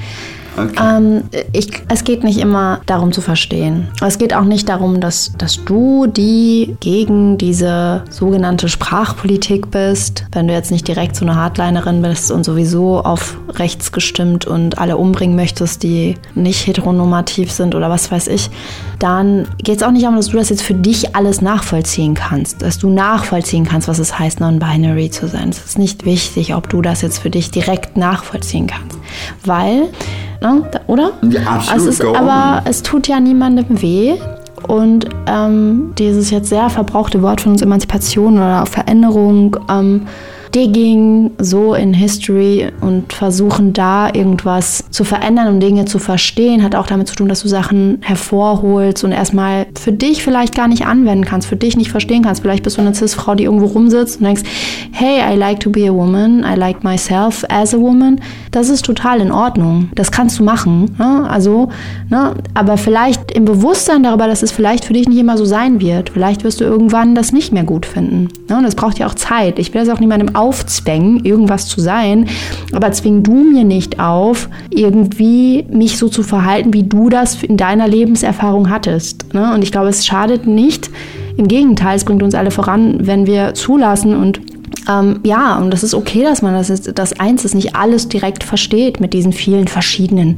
[0.59, 0.97] Okay.
[0.97, 3.87] Ähm, ich, es geht nicht immer darum zu verstehen.
[4.01, 10.47] Es geht auch nicht darum, dass, dass du die gegen diese sogenannte Sprachpolitik bist, wenn
[10.47, 14.97] du jetzt nicht direkt so eine Hardlinerin bist und sowieso auf rechts gestimmt und alle
[14.97, 18.49] umbringen möchtest, die nicht heteronormativ sind oder was weiß ich,
[18.99, 22.61] dann geht es auch nicht darum, dass du das jetzt für dich alles nachvollziehen kannst,
[22.61, 25.49] dass du nachvollziehen kannst, was es heißt, non-binary zu sein.
[25.49, 28.97] Es ist nicht wichtig, ob du das jetzt für dich direkt nachvollziehen kannst,
[29.45, 29.89] weil,
[30.41, 31.11] ne, oder?
[31.29, 31.87] Ja, absolut.
[31.87, 34.15] Es ist, aber es tut ja niemandem weh.
[34.67, 40.05] Und ähm, dieses jetzt sehr verbrauchte Wort von uns Emanzipation oder Veränderung, ähm,
[40.55, 46.75] Digging so in History und versuchen da irgendwas zu verändern und Dinge zu verstehen, hat
[46.75, 50.85] auch damit zu tun, dass du Sachen hervorholst und erstmal für dich vielleicht gar nicht
[50.85, 52.41] anwenden kannst, für dich nicht verstehen kannst.
[52.41, 54.43] Vielleicht bist du eine Cis-Frau, die irgendwo rumsitzt und denkst,
[54.91, 58.19] hey, I like to be a woman, I like myself as a woman.
[58.51, 59.89] Das ist total in Ordnung.
[59.95, 60.95] Das kannst du machen.
[60.97, 61.27] Ne?
[61.29, 61.69] Also,
[62.09, 62.33] ne?
[62.53, 66.09] aber vielleicht im Bewusstsein darüber, dass es vielleicht für dich nicht immer so sein wird.
[66.09, 68.29] Vielleicht wirst du irgendwann das nicht mehr gut finden.
[68.49, 68.57] Ne?
[68.57, 69.59] Und das braucht ja auch Zeit.
[69.59, 72.27] Ich will das auch niemandem aufzwängen, irgendwas zu sein,
[72.73, 77.57] aber zwing du mir nicht auf, irgendwie mich so zu verhalten, wie du das in
[77.57, 79.33] deiner Lebenserfahrung hattest.
[79.33, 79.53] Ne?
[79.53, 80.89] Und ich glaube, es schadet nicht.
[81.37, 84.41] Im Gegenteil, es bringt uns alle voran, wenn wir zulassen und
[84.89, 88.43] ähm, ja, und das ist okay, dass man das, das eins ist, nicht alles direkt
[88.43, 90.35] versteht mit diesen vielen verschiedenen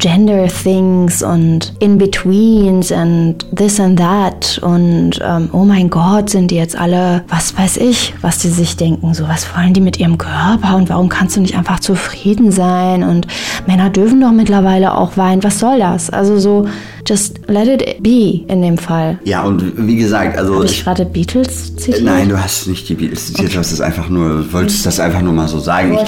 [0.00, 4.58] Gender Things und In-Betweens und this and that.
[4.62, 8.76] Und ähm, oh mein Gott, sind die jetzt alle, was weiß ich, was die sich
[8.76, 10.76] denken, so was wollen die mit ihrem Körper?
[10.76, 13.02] Und warum kannst du nicht einfach zufrieden sein?
[13.02, 13.26] Und
[13.66, 16.08] Männer dürfen doch mittlerweile auch weinen, was soll das?
[16.08, 16.66] Also so,
[17.10, 19.18] just let it be in dem Fall.
[19.24, 20.54] Ja, und wie gesagt, also.
[20.54, 22.04] Habe ich gerade Beatles zitiert?
[22.04, 23.54] Nein, du hast nicht die Beatles zitiert, okay.
[23.54, 25.98] du hast es einfach nur, wolltest das einfach nur mal so sagen.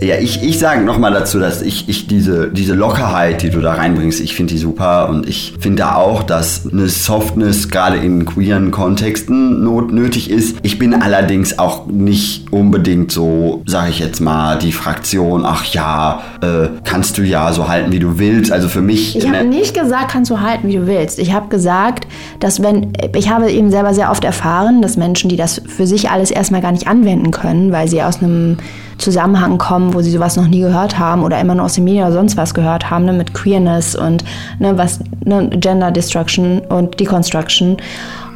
[0.00, 3.60] Ich, ja, ich, ich sage nochmal dazu, dass ich, ich diese, diese Lockerheit, die du
[3.60, 8.24] da reinbringst, ich finde die super und ich finde auch, dass eine Softness gerade in
[8.24, 10.56] queeren Kontexten not nötig ist.
[10.62, 16.22] Ich bin allerdings auch nicht unbedingt so, sage ich jetzt mal, die Fraktion, ach ja,
[16.40, 18.52] äh, kannst du ja so halten, wie du willst.
[18.52, 19.16] Also für mich.
[19.16, 21.18] Ich habe ne nicht gesagt, kannst du halten, wie du willst.
[21.18, 22.06] Ich habe gesagt,
[22.40, 26.10] dass wenn, ich habe eben selber sehr oft erfahren, dass Menschen, die das für sich
[26.10, 28.58] alles erstmal gar nicht anwenden können, weil sie aus einem
[28.98, 32.04] Zusammenhang kommen, wo sie sowas noch nie gehört haben oder immer nur aus den Medien
[32.04, 34.24] oder sonst was gehört haben, ne, mit Queerness und
[34.58, 37.76] ne, was, ne, Gender Destruction und Deconstruction.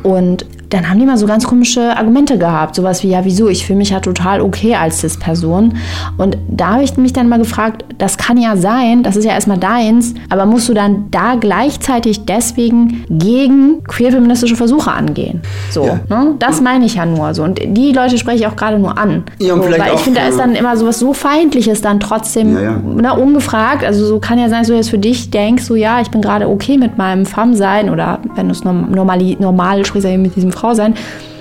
[0.02, 2.74] Und dann haben die mal so ganz komische Argumente gehabt.
[2.74, 3.48] Sowas wie, ja, wieso?
[3.48, 5.74] Ich fühle mich ja total okay als Cis-Person.
[6.16, 9.32] Und da habe ich mich dann mal gefragt, das kann ja sein, das ist ja
[9.32, 15.40] erstmal deins, aber musst du dann da gleichzeitig deswegen gegen queer-feministische Versuche angehen?
[15.70, 16.00] So, ja.
[16.08, 16.34] ne?
[16.38, 17.44] Das meine ich ja nur so.
[17.44, 19.24] Und die Leute spreche ich auch gerade nur an.
[19.38, 22.62] Ja, so, weil ich finde, da ist dann immer sowas so Feindliches dann trotzdem ja,
[22.62, 22.78] ja.
[22.78, 23.84] Ne, ungefragt.
[23.84, 26.20] Also so kann ja sein, dass du jetzt für dich denkst, so ja, ich bin
[26.20, 30.74] gerade okay mit meinem Femme-Sein oder wenn du es normal, normal sprichst, mit diesem Frau
[30.74, 30.94] sein.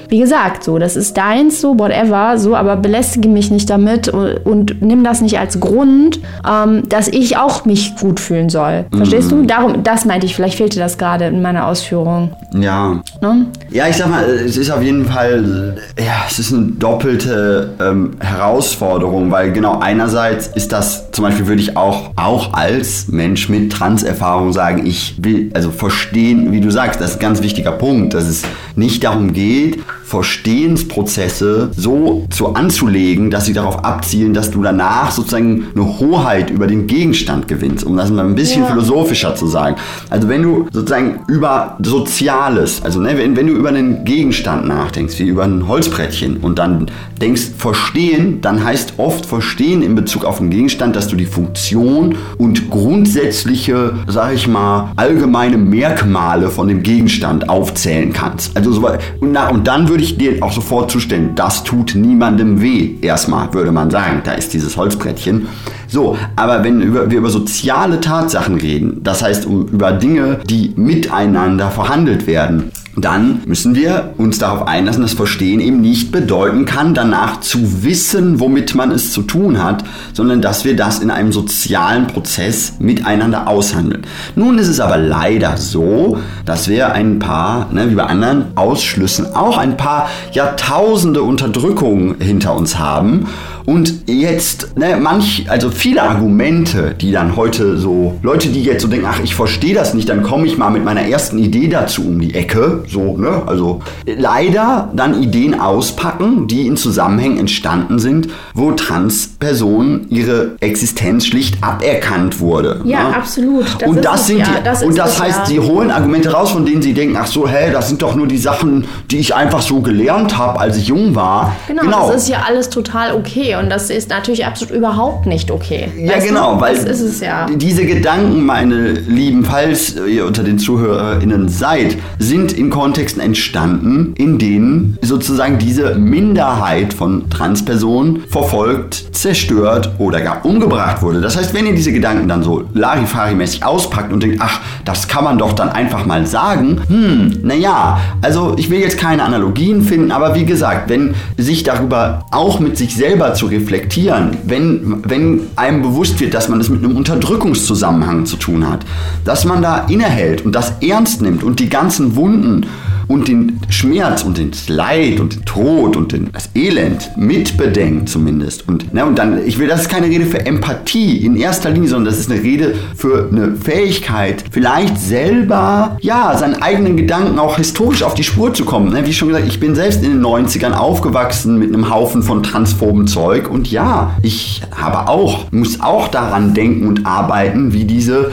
[0.09, 4.45] Wie gesagt, so, das ist deins, so, whatever, so, aber belästige mich nicht damit und,
[4.45, 8.85] und nimm das nicht als Grund, ähm, dass ich auch mich gut fühlen soll.
[8.95, 9.41] Verstehst mhm.
[9.41, 9.47] du?
[9.47, 12.31] Darum, das meinte ich, vielleicht fehlte das gerade in meiner Ausführung.
[12.53, 13.01] Ja.
[13.21, 13.47] Ne?
[13.69, 18.11] Ja, ich sag mal, es ist auf jeden Fall, ja, es ist eine doppelte ähm,
[18.19, 23.71] Herausforderung, weil genau einerseits ist das, zum Beispiel würde ich auch, auch als Mensch mit
[23.71, 28.13] Trans-Erfahrung sagen, ich will, also verstehen, wie du sagst, das ist ein ganz wichtiger Punkt,
[28.13, 28.43] dass es
[28.75, 35.65] nicht darum geht, Verstehensprozesse so zu anzulegen, dass sie darauf abzielen, dass du danach sozusagen
[35.75, 38.69] eine Hoheit über den Gegenstand gewinnst, um das mal ein bisschen ja.
[38.69, 39.75] philosophischer zu sagen.
[40.09, 45.19] Also wenn du sozusagen über Soziales, also ne, wenn, wenn du über einen Gegenstand nachdenkst,
[45.19, 46.89] wie über ein Holzbrettchen und dann
[47.19, 52.15] denkst verstehen, dann heißt oft verstehen in Bezug auf den Gegenstand, dass du die Funktion
[52.37, 58.55] und grundsätzliche, sag ich mal, allgemeine Merkmale von dem Gegenstand aufzählen kannst.
[58.55, 58.87] Also so,
[59.19, 61.31] und, na, und dann würde würde ich dir auch sofort zustimmen.
[61.33, 62.97] Das tut niemandem weh.
[63.01, 65.47] Erstmal würde man sagen, da ist dieses Holzbrettchen.
[65.87, 72.27] So, aber wenn wir über soziale Tatsachen reden, das heißt über Dinge, die miteinander verhandelt
[72.27, 77.83] werden, dann müssen wir uns darauf einlassen, dass Verstehen eben nicht bedeuten kann, danach zu
[77.83, 79.83] wissen, womit man es zu tun hat,
[80.13, 84.01] sondern dass wir das in einem sozialen Prozess miteinander aushandeln.
[84.35, 89.35] Nun ist es aber leider so, dass wir ein paar, ne, wie bei anderen Ausschlüssen,
[89.35, 93.27] auch ein paar Jahrtausende Unterdrückung hinter uns haben
[93.69, 98.87] Und jetzt, ne, manch, also viele Argumente, die dann heute so, Leute, die jetzt so
[98.87, 102.07] denken, ach, ich verstehe das nicht, dann komme ich mal mit meiner ersten Idee dazu
[102.07, 108.29] um die Ecke, so, ne, also leider dann Ideen auspacken, die in Zusammenhängen entstanden sind,
[108.53, 112.79] wo Transpersonen ihre Existenz schlicht aberkannt wurde.
[112.85, 113.17] Ja, ne?
[113.17, 113.65] absolut.
[113.79, 115.45] Das und das sind ja, die, das und das heißt, ja.
[115.45, 118.27] sie holen Argumente raus, von denen sie denken, ach so, hä, das sind doch nur
[118.27, 121.53] die Sachen, die ich einfach so gelernt habe, als ich jung war.
[121.67, 125.51] Genau, genau, das ist ja alles total okay und das ist natürlich absolut überhaupt nicht
[125.51, 125.89] okay.
[125.97, 126.61] Ja, weißt genau, du?
[126.61, 127.47] weil das ist es ja.
[127.55, 134.37] diese Gedanken, meine Lieben, falls ihr unter den ZuhörerInnen seid, sind in Kontexten entstanden, in
[134.37, 141.21] denen sozusagen diese Minderheit von Transpersonen verfolgt, zerstört oder gar umgebracht wurde.
[141.21, 145.23] Das heißt, wenn ihr diese Gedanken dann so Larifari-mäßig auspackt und denkt, ach, das kann
[145.23, 150.11] man doch dann einfach mal sagen, hm, naja, also ich will jetzt keine Analogien finden,
[150.11, 155.81] aber wie gesagt, wenn sich darüber auch mit sich selber zu reflektieren, wenn, wenn einem
[155.81, 158.85] bewusst wird, dass man es mit einem Unterdrückungszusammenhang zu tun hat,
[159.25, 162.65] dass man da innehält und das ernst nimmt und die ganzen Wunden
[163.07, 168.67] und den Schmerz und den Leid und den Tod und den, das Elend mitbedenkt zumindest.
[168.67, 171.89] Und, ne, und dann, ich will, das ist keine Rede für Empathie in erster Linie,
[171.89, 177.57] sondern das ist eine Rede für eine Fähigkeit, vielleicht selber, ja, seinen eigenen Gedanken auch
[177.57, 178.91] historisch auf die Spur zu kommen.
[178.91, 179.05] Ne?
[179.05, 183.07] Wie schon gesagt, ich bin selbst in den 90ern aufgewachsen mit einem Haufen von transphoben
[183.07, 188.31] Zeug und ja, ich habe auch, muss auch daran denken und arbeiten, wie diese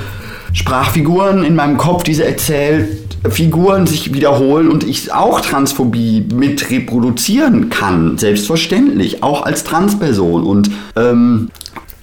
[0.53, 7.71] Sprachfiguren in meinem Kopf, diese erzählt Figuren sich wiederholen und ich auch Transphobie mit reproduzieren
[7.71, 10.45] kann, selbstverständlich, auch als Transperson.
[10.45, 11.51] Und ähm,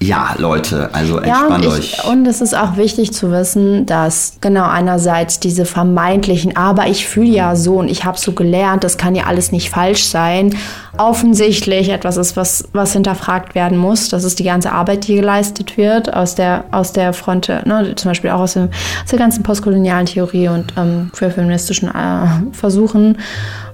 [0.02, 2.04] ja, Leute, also entspannt ja, und ich, euch.
[2.04, 7.30] Und es ist auch wichtig zu wissen, dass genau einerseits diese vermeintlichen, aber ich fühle
[7.30, 10.56] ja so und ich habe so gelernt, das kann ja alles nicht falsch sein,
[10.98, 14.08] offensichtlich etwas ist, was, was hinterfragt werden muss.
[14.08, 18.10] Das ist die ganze Arbeit, die geleistet wird aus der, aus der Front, ne, zum
[18.10, 18.68] Beispiel auch aus, dem,
[19.04, 23.16] aus der ganzen postkolonialen Theorie und ähm, für feministischen äh, Versuchen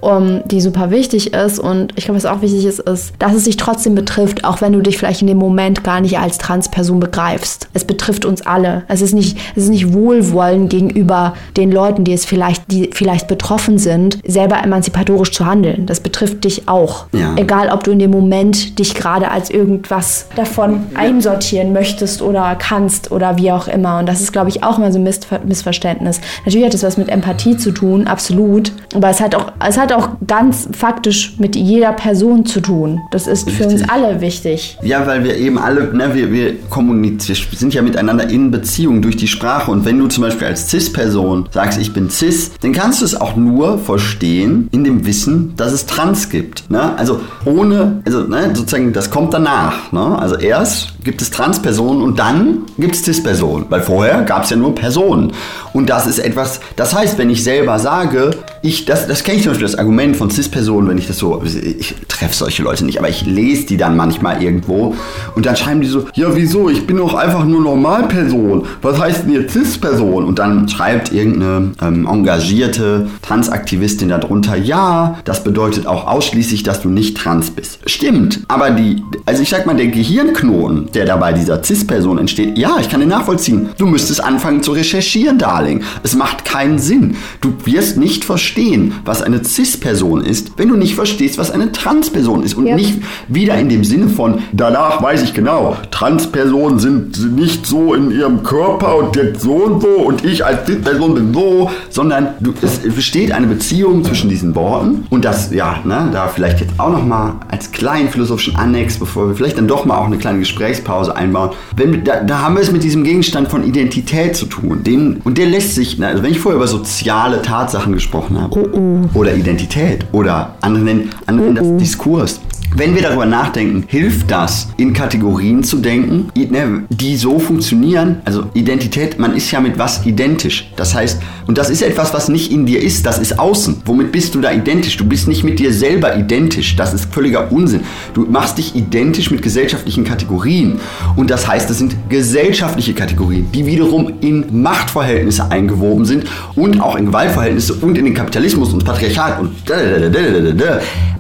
[0.01, 1.59] um, die super wichtig ist.
[1.59, 4.73] Und ich glaube, was auch wichtig ist, ist, dass es sich trotzdem betrifft, auch wenn
[4.73, 7.69] du dich vielleicht in dem Moment gar nicht als Transperson begreifst.
[7.75, 8.85] Es betrifft uns alle.
[8.89, 13.29] Es ist nicht, es ist nicht Wohlwollen gegenüber den Leuten, die es vielleicht, die vielleicht
[13.29, 15.87] betroffen sind, selber emanzipatorisch zu handeln.
[15.87, 17.07] Das betrifft dich auch.
[17.13, 17.35] Ja.
[17.37, 23.13] Egal, ob du in dem Moment dich gerade als irgendwas davon einsortieren möchtest oder kannst
[23.13, 23.99] oder wie auch immer.
[23.99, 26.21] Und das ist, glaube ich, auch immer so ein Missver Missverständnis.
[26.45, 28.73] Natürlich hat es was mit Empathie zu tun, absolut.
[28.95, 33.01] Aber es hat auch, es hat auch ganz faktisch mit jeder Person zu tun.
[33.11, 33.57] Das ist Richtig.
[33.57, 34.79] für uns alle wichtig.
[34.83, 39.03] Ja, weil wir eben alle, ne, wir, wir kommunizieren, wir sind ja miteinander in Beziehung
[39.03, 39.71] durch die Sprache.
[39.71, 43.21] Und wenn du zum Beispiel als Cis-Person sagst, ich bin Cis, dann kannst du es
[43.21, 46.71] auch nur verstehen in dem Wissen, dass es Trans gibt.
[46.71, 46.97] Ne?
[46.97, 49.93] Also ohne, also ne, sozusagen, das kommt danach.
[49.93, 50.19] Ne?
[50.19, 53.65] Also erst gibt es Trans-Personen und dann gibt es Cis-Personen.
[53.71, 55.33] Weil vorher gab es ja nur Personen.
[55.73, 59.45] Und das ist etwas, das heißt, wenn ich selber sage, ich, das, das kenne ich
[59.45, 62.99] zum Beispiel das Argument von Cis-Personen, wenn ich das so, ich treffe solche Leute nicht,
[62.99, 64.95] aber ich lese die dann manchmal irgendwo
[65.35, 69.25] und dann schreiben die so, ja wieso, ich bin doch einfach nur Normalperson, was heißt
[69.25, 70.27] denn jetzt Cis-Person?
[70.27, 76.91] Und dann schreibt irgendeine ähm, engagierte Transaktivistin darunter, ja, das bedeutet auch ausschließlich, dass du
[76.91, 77.79] nicht trans bist.
[77.87, 82.59] Stimmt, aber die, also ich sag mal, der Gehirnknoten, der da bei dieser Cis-Person entsteht,
[82.59, 83.69] ja, ich kann den nachvollziehen.
[83.79, 85.83] Du müsstest anfangen zu recherchieren, Darling.
[86.03, 87.17] Es macht keinen Sinn.
[87.41, 91.73] Du wirst nicht verstehen, was eine Cis Cis-Person ist, wenn du nicht verstehst, was eine
[91.73, 92.55] Trans-Person ist.
[92.55, 92.75] Und ja.
[92.75, 98.11] nicht wieder in dem Sinne von, danach weiß ich genau, Trans-Personen sind nicht so in
[98.11, 102.55] ihrem Körper und jetzt so und so und ich als Cis-Person bin so, sondern du,
[102.63, 106.91] es besteht eine Beziehung zwischen diesen Worten und das, ja, ne, da vielleicht jetzt auch
[106.91, 110.39] nochmal als kleinen philosophischen Annex, bevor wir vielleicht dann doch mal auch eine kleine
[110.79, 114.83] Gesprächspause einbauen, wenn, da, da haben wir es mit diesem Gegenstand von Identität zu tun.
[114.83, 118.79] Den, und der lässt sich, also wenn ich vorher über soziale Tatsachen gesprochen habe, oh,
[118.79, 119.19] oh.
[119.19, 121.79] oder Identität, oder andere nennen, andere nennen das mhm.
[121.79, 122.41] Diskurs.
[122.75, 128.17] Wenn wir darüber nachdenken, hilft das, in Kategorien zu denken, ne, die so funktionieren.
[128.25, 130.71] Also Identität, man ist ja mit was identisch.
[130.77, 133.83] Das heißt, und das ist etwas, was nicht in dir ist, das ist außen.
[133.87, 134.97] Womit bist du da identisch?
[134.99, 136.77] Du bist nicht mit dir selber identisch.
[136.77, 137.81] Das ist völliger Unsinn.
[138.13, 140.79] Du machst dich identisch mit gesellschaftlichen Kategorien.
[141.17, 146.97] Und das heißt, es sind gesellschaftliche Kategorien, die wiederum in Machtverhältnisse eingewoben sind und auch
[146.97, 149.53] in Gewaltverhältnisse und in den Kapitalismus und Patriarchat und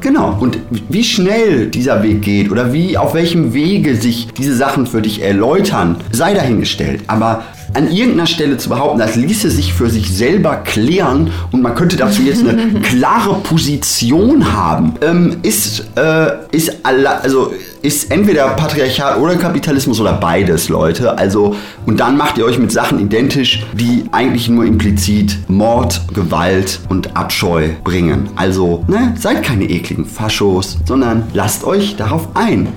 [0.01, 0.37] Genau.
[0.39, 0.59] Und
[0.89, 5.23] wie schnell dieser Weg geht oder wie auf welchem Wege sich diese Sachen für dich
[5.23, 7.03] erläutern, sei dahingestellt.
[7.07, 11.75] Aber an irgendeiner Stelle zu behaupten, das ließe sich für sich selber klären und man
[11.75, 19.19] könnte dazu jetzt eine klare Position haben, ähm, ist, äh, ist, also ist entweder Patriarchat
[19.19, 21.17] oder Kapitalismus oder beides, Leute.
[21.17, 26.81] Also, und dann macht ihr euch mit Sachen identisch, die eigentlich nur implizit Mord, Gewalt
[26.89, 28.29] und Abscheu bringen.
[28.37, 32.69] Also, ne, seid keine ekligen Faschos, sondern lasst euch darauf ein,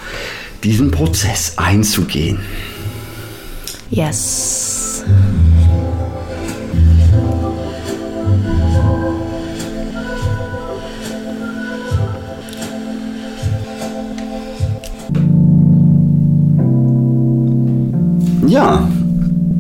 [0.64, 2.40] diesen Prozess einzugehen.
[3.90, 5.04] Yes.
[18.48, 18.88] Ja,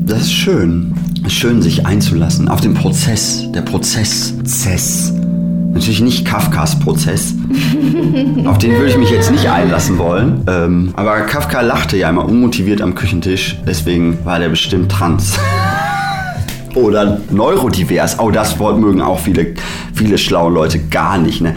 [0.06, 0.94] das ist schön.
[1.22, 3.50] Es ist schön, sich einzulassen auf den Prozess.
[3.52, 4.34] Der Prozess.
[4.44, 5.14] Zess.
[5.72, 7.36] Natürlich nicht Kafkas Prozess.
[8.46, 10.44] auf den würde ich mich jetzt nicht einlassen wollen.
[10.48, 13.58] Ähm, aber Kafka lachte ja immer unmotiviert am Küchentisch.
[13.66, 15.38] Deswegen war der bestimmt trans.
[16.76, 18.20] Oder neurodivers.
[18.20, 19.54] Oh, das Wort mögen auch viele,
[20.02, 21.42] viele schlaue Leute gar nicht.
[21.42, 21.56] Ne?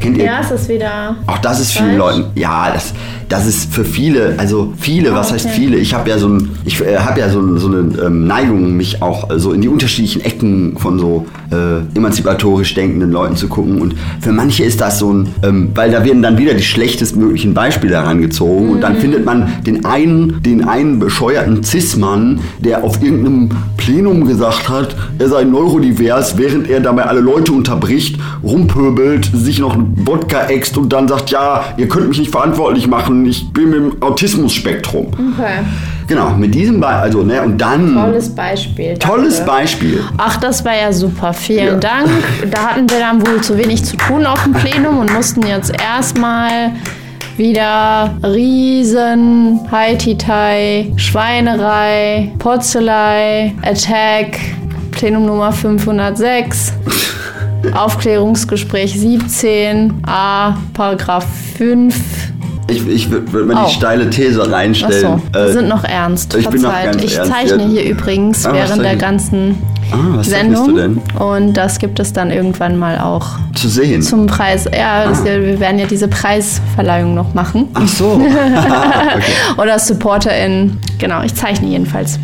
[0.00, 0.24] Kennt ihr?
[0.24, 1.16] Ja, es ist wieder.
[1.26, 2.16] Auch das ist vielen falsch.
[2.16, 2.24] Leuten.
[2.34, 2.94] Ja, das,
[3.28, 5.54] das ist für viele, also viele, was heißt okay.
[5.54, 5.76] viele?
[5.76, 9.02] Ich habe ja so ein, ich äh, habe ja so, so eine ähm, Neigung, mich
[9.02, 13.80] auch äh, so in die unterschiedlichen Ecken von so äh, emanzipatorisch denkenden Leuten zu gucken.
[13.80, 17.52] Und für manche ist das so ein, ähm, weil da werden dann wieder die schlechtestmöglichen
[17.54, 23.50] Beispiele herangezogen und dann findet man den einen, den einen bescheuerten Cis-Mann, der auf irgendeinem
[23.76, 29.74] Plenum gesagt hat, er sei neurodivers, während er dabei alle Leute unterbricht, rumpöbelt, sich noch
[29.74, 33.70] einen Wodka äxt und dann sagt, ja, ihr könnt mich nicht verantwortlich machen, ich bin
[33.70, 35.06] mit dem Autismus-Spektrum.
[35.06, 35.58] Okay.
[36.06, 37.94] Genau, mit diesem Beispiel, also, ne, und dann...
[37.94, 38.94] Tolles Beispiel.
[38.94, 39.06] Danke.
[39.06, 40.00] Tolles Beispiel.
[40.16, 41.32] Ach, das war ja super.
[41.32, 41.74] Vielen Ja.
[41.74, 42.08] Dank.
[42.52, 45.72] Da hatten wir dann wohl zu wenig zu tun auf dem Plenum und mussten jetzt
[45.82, 46.70] erstmal
[47.36, 54.38] wieder riesen Haititai, Schweinerei, Potzelei, Attack,
[54.92, 56.72] Plenum Nummer 506.
[57.74, 61.94] Aufklärungsgespräch 17, A, Paragraph 5.
[62.68, 63.66] Ich, ich würde würd mal Oh.
[63.68, 65.04] die steile These reinstellen.
[65.06, 66.34] Achso, wir Äh, sind noch ernst.
[66.34, 66.92] ich bin noch Verzeiht.
[66.92, 69.54] ganz ich ernst, zeichne hier übrigens Ah, während der ganzen
[69.92, 71.00] ah, Sendung.
[71.16, 74.02] Und das gibt es dann irgendwann mal auch Zu sehen.
[74.02, 74.64] zum Preis.
[74.76, 77.68] Ja, das, wir werden ja diese Preisverleihung noch machen.
[77.74, 78.14] Ach so.
[78.20, 79.22] okay.
[79.62, 80.76] Oder SupporterInnen.
[80.98, 82.18] Genau, ich zeichne jedenfalls.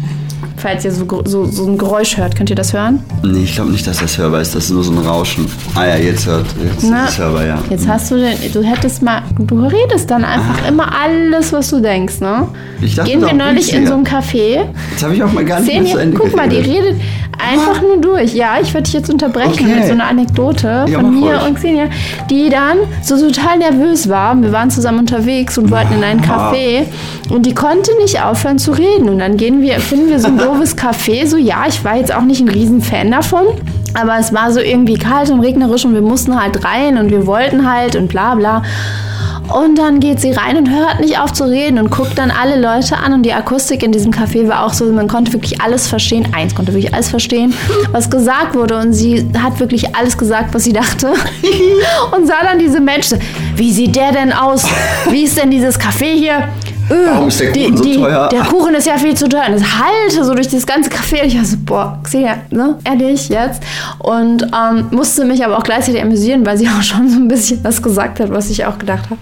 [0.62, 3.02] Falls ihr so, so, so ein Geräusch hört, könnt ihr das hören?
[3.24, 4.54] Nee, ich glaube nicht, dass das hörbar ist.
[4.54, 5.46] Das ist nur so ein Rauschen.
[5.74, 6.46] Ah ja, jetzt hört.
[6.64, 7.58] Jetzt Na, ist es hörbar, ja.
[7.68, 11.80] Jetzt hast du den, du hättest mal, du redest dann einfach immer alles, was du
[11.80, 12.28] denkst, ne?
[12.28, 12.48] Ah.
[12.80, 14.64] Ich dachte Gehen wir neulich in so ein Café.
[14.90, 16.84] Jetzt habe ich auch mal gar nicht mehr zu Ende guck mal, die geredet.
[16.84, 17.00] redet
[17.38, 18.34] einfach nur durch.
[18.34, 19.74] Ja, ich werde dich jetzt unterbrechen Okay.
[19.76, 21.48] mit so einer Anekdote Ja, von mir ruhig.
[21.48, 21.84] und Xenia,
[22.30, 24.40] die dann so total nervös war.
[24.40, 26.84] Wir waren zusammen unterwegs und wollten in ein Café
[27.30, 29.08] und die konnte nicht aufhören zu reden.
[29.08, 31.26] Und dann gehen wir, finden wir so ein doofes Café.
[31.26, 33.46] So, ja, ich war jetzt auch nicht ein riesen Fan davon.
[33.94, 37.26] Aber es war so irgendwie kalt und regnerisch und wir mussten halt rein und wir
[37.26, 38.62] wollten halt und bla bla.
[39.52, 42.58] Und dann geht sie rein und hört nicht auf zu reden und guckt dann alle
[42.58, 43.12] Leute an.
[43.12, 46.26] Und die Akustik in diesem Café war auch so, man konnte wirklich alles verstehen.
[46.32, 47.52] Eins konnte wirklich alles verstehen,
[47.90, 48.78] was gesagt wurde.
[48.78, 51.08] Und sie hat wirklich alles gesagt, was sie dachte.
[52.16, 53.18] Und sah dann diese Menschen.
[53.56, 54.64] Wie sieht der denn aus?
[55.10, 56.48] Wie ist denn dieses Café hier?
[56.90, 58.28] Öh, Warum ist der Kuchen so teuer?
[58.30, 59.44] Der Kuchen ist ja viel zu teuer.
[59.48, 61.22] Und es halte so durch das ganze Café.
[61.22, 62.78] Und ich war so, boah, Xenia, ne?
[62.84, 63.62] Ehrlich, jetzt.
[63.98, 67.60] Und ähm, musste mich aber auch gleichzeitig amüsieren, weil sie auch schon so ein bisschen
[67.62, 69.20] was gesagt hat, was ich auch gedacht habe.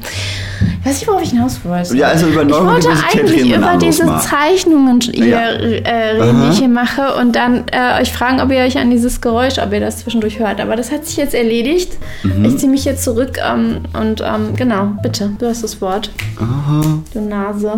[0.83, 1.97] Ich weiß nicht, worauf ich hinaus wollte.
[1.97, 4.21] Ja, also über ich wollte eigentlich über diese Mal.
[4.21, 5.39] Zeichnungen hier Ja.
[5.51, 8.91] äh, reden, die ich hier mache und dann äh, euch fragen, ob ihr euch an
[8.91, 10.61] dieses Geräusch, ob ihr das zwischendurch hört.
[10.61, 11.93] Aber das hat sich jetzt erledigt.
[12.23, 12.45] Mhm.
[12.47, 16.11] Ich ziehe mich jetzt zurück ähm, und ähm, genau, bitte, du hast das Wort.
[16.39, 16.83] Aha,
[17.13, 17.73] Du Nase.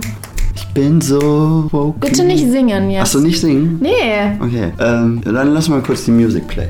[0.55, 1.99] ich bin so woke.
[2.01, 3.03] Bitte nicht singen jetzt.
[3.03, 3.79] Achso, nicht singen?
[3.81, 4.37] Nee.
[4.41, 6.69] Okay, ähm, dann lass mal kurz die Music play.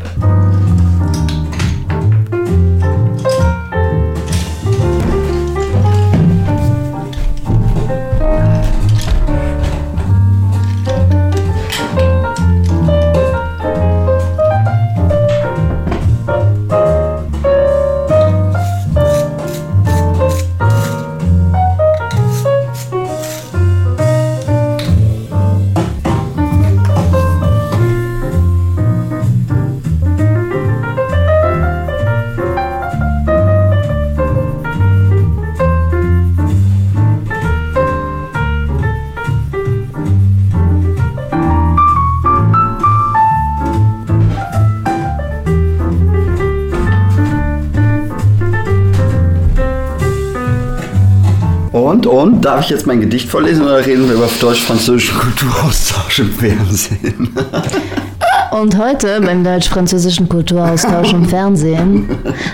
[51.92, 56.32] Und, und, darf ich jetzt mein Gedicht vorlesen oder reden wir über deutsch-französischen Kulturaustausch im
[56.32, 57.34] Fernsehen?
[58.52, 62.06] Und heute beim deutsch-französischen Kulturaustausch im Fernsehen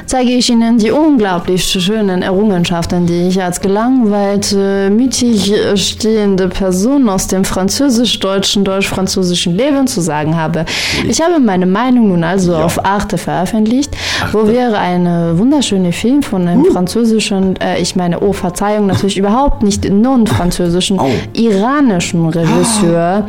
[0.06, 7.26] zeige ich Ihnen die unglaublich schönen Errungenschaften, die ich als gelangweilte, mütig stehende Person aus
[7.26, 10.66] dem französisch-deutschen, deutsch-französischen Leben zu sagen habe.
[11.08, 12.64] Ich habe meine Meinung nun also ja.
[12.64, 13.90] auf Arte veröffentlicht,
[14.22, 14.34] Arte.
[14.34, 16.72] wo wäre eine wunderschöne Film von einem uh.
[16.72, 21.10] französischen, äh, ich meine, oh Verzeihung, natürlich überhaupt nicht non-französischen, oh.
[21.32, 23.28] iranischen Regisseur ah.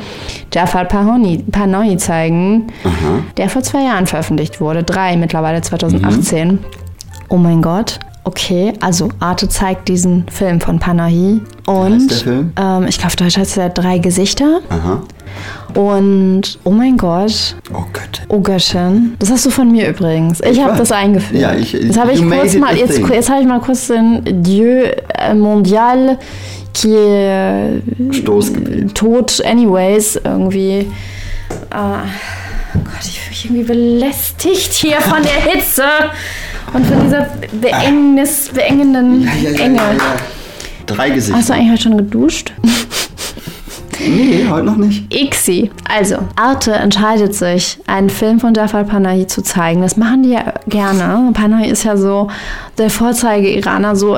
[0.53, 3.23] Jafar Panahi zeigen Aha.
[3.37, 4.83] der vor zwei Jahren veröffentlicht wurde.
[4.83, 6.47] Drei mittlerweile 2018.
[6.47, 6.59] Mhm.
[7.29, 7.99] Oh mein Gott.
[8.25, 11.41] Okay, also Arte zeigt diesen Film von Panahi.
[11.65, 14.59] Und ähm, ich glaube, Deutsch heißt er Drei Gesichter.
[14.69, 15.01] Aha.
[15.79, 17.55] Und oh mein Gott.
[17.71, 18.21] Oh Gott.
[18.27, 19.15] Oh Göttchen.
[19.19, 20.41] Das hast du von mir übrigens.
[20.41, 21.41] Ich, ich habe das eingeführt.
[21.41, 22.75] Ja, ich, das habe ich kurz mal.
[22.75, 24.85] Jetzt, jetzt habe ich mal kurz den Dieu
[25.33, 26.17] Mondial
[26.73, 27.81] qui est
[28.93, 30.87] tot anyways irgendwie.
[31.73, 32.05] Uh,
[32.75, 35.83] Oh Gott, ich fühle mich irgendwie belästigt hier von der Hitze
[36.73, 39.81] und von dieser Beengnis, beengenden Enge.
[40.85, 41.37] Drei Gesichter.
[41.37, 42.53] Hast du eigentlich heute schon geduscht?
[43.99, 45.13] Nee, heute noch nicht.
[45.13, 45.71] Ixi.
[45.87, 49.81] Also, Arte entscheidet sich, einen Film von Jafar Panahi zu zeigen.
[49.81, 51.31] Das machen die ja gerne.
[51.33, 52.29] Panahi ist ja so
[52.77, 54.17] der Vorzeige-Iraner, so,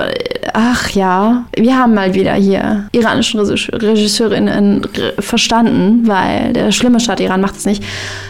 [0.54, 4.88] ach ja, wir haben mal wieder hier iranischen Regisseurinnen
[5.20, 7.84] verstanden, weil der schlimme Staat Iran macht es nicht.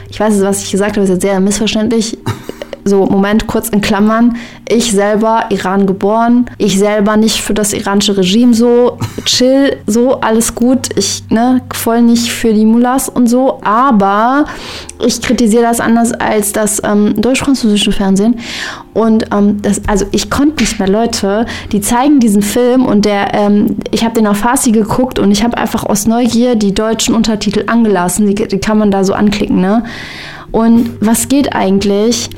[0.10, 2.18] Ich weiß, was ich gesagt habe, ist jetzt sehr missverständlich
[2.84, 8.18] so Moment kurz in Klammern, ich selber Iran geboren, ich selber nicht für das iranische
[8.18, 8.98] Regime so.
[9.26, 14.46] Chill, so alles gut, ich ne, voll nicht für die Mullahs und so, aber
[15.06, 18.40] ich kritisiere das anders als das ähm, deutsch-französische Fernsehen.
[18.94, 23.34] Und ähm, das, also ich konnte nicht mehr Leute, die zeigen diesen Film und der,
[23.34, 27.16] ähm, ich habe den auf Farsi geguckt und ich habe einfach aus Neugier die deutschen
[27.16, 29.84] Untertitel angelassen, die, die kann man da so anklicken, ne?
[30.52, 32.30] Und was geht eigentlich?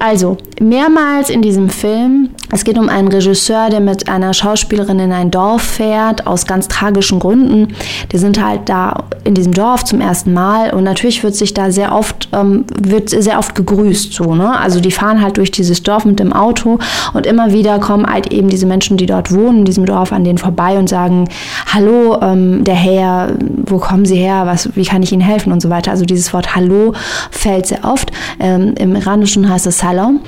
[0.00, 5.12] Also, mehrmals in diesem Film, es geht um einen Regisseur, der mit einer Schauspielerin in
[5.12, 7.74] ein Dorf fährt, aus ganz tragischen Gründen.
[8.10, 11.70] Die sind halt da in diesem Dorf zum ersten Mal und natürlich wird sich da
[11.70, 14.58] sehr oft, ähm, wird sehr oft gegrüßt, so, ne?
[14.58, 16.78] Also die fahren halt durch dieses Dorf mit dem Auto
[17.12, 20.24] und immer wieder kommen halt eben diese Menschen, die dort wohnen, in diesem Dorf, an
[20.24, 21.28] denen vorbei und sagen,
[21.66, 23.34] hallo, ähm, der Herr,
[23.66, 25.90] wo kommen Sie her, was, wie kann ich Ihnen helfen und so weiter.
[25.90, 26.94] Also dieses Wort Hallo
[27.30, 28.10] fällt sehr oft.
[28.40, 30.20] Ähm, Im Iranischen heißt es Salam.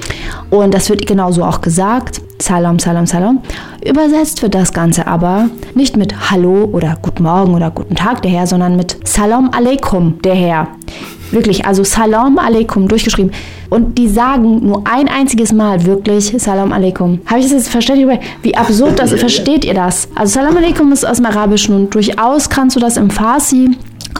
[0.51, 2.21] Und das wird genauso auch gesagt.
[2.41, 3.39] Salam, Salam, Salam.
[3.89, 8.33] Übersetzt wird das Ganze aber nicht mit Hallo oder Guten Morgen oder Guten Tag, der
[8.33, 10.67] Herr, sondern mit Salam Aleikum, der Herr.
[11.31, 13.31] Wirklich, also Salam Aleikum durchgeschrieben.
[13.71, 17.21] Und die sagen nur ein einziges Mal wirklich Salam Aleikum.
[17.27, 18.19] Habe ich das jetzt verstanden?
[18.43, 19.21] Wie absurd das ist?
[19.21, 20.09] Versteht ihr das?
[20.17, 23.71] Also Salam Aleikum ist aus dem Arabischen und durchaus kannst du das im Farsi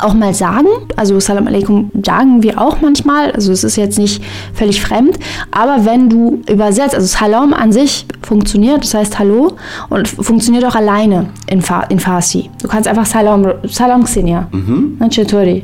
[0.01, 0.67] auch mal sagen.
[0.97, 3.33] Also Salam Aleikum sagen wir auch manchmal.
[3.33, 4.23] Also es ist jetzt nicht
[4.55, 5.19] völlig fremd.
[5.51, 9.53] Aber wenn du übersetzt, also Salam an sich funktioniert, das heißt Hallo
[9.91, 12.51] und funktioniert auch alleine in, Fa in Farsi.
[12.61, 14.49] Du kannst einfach Salam, Salam Xenia.
[14.53, 14.97] Mhm.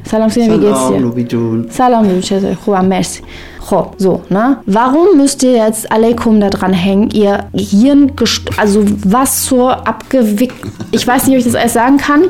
[0.05, 0.97] Salam Xenia, wie geht's dir?
[1.71, 2.07] Salam,
[2.89, 3.23] merci.
[3.99, 4.59] So, ne?
[4.67, 7.11] Warum müsst ihr jetzt Aleikum da dran hängen?
[7.11, 8.13] Ihr Hirn,
[8.57, 10.73] also was zur abgewickelt.
[10.91, 12.23] Ich weiß nicht, ob ich das alles sagen kann.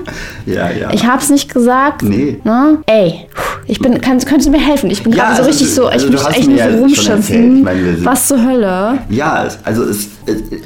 [0.46, 0.90] Ja, ja.
[0.92, 2.02] Ich hab's nicht gesagt.
[2.02, 2.40] Nee.
[2.44, 2.78] Ne?
[2.86, 3.26] Ey,
[3.68, 4.90] ich bin, kann, könntest du mir helfen?
[4.90, 7.68] Ich bin gerade ja, so also richtig so, also ich muss echt nur so rumschimpfen.
[8.02, 8.98] Was zur Hölle?
[9.10, 10.08] Ja, also es,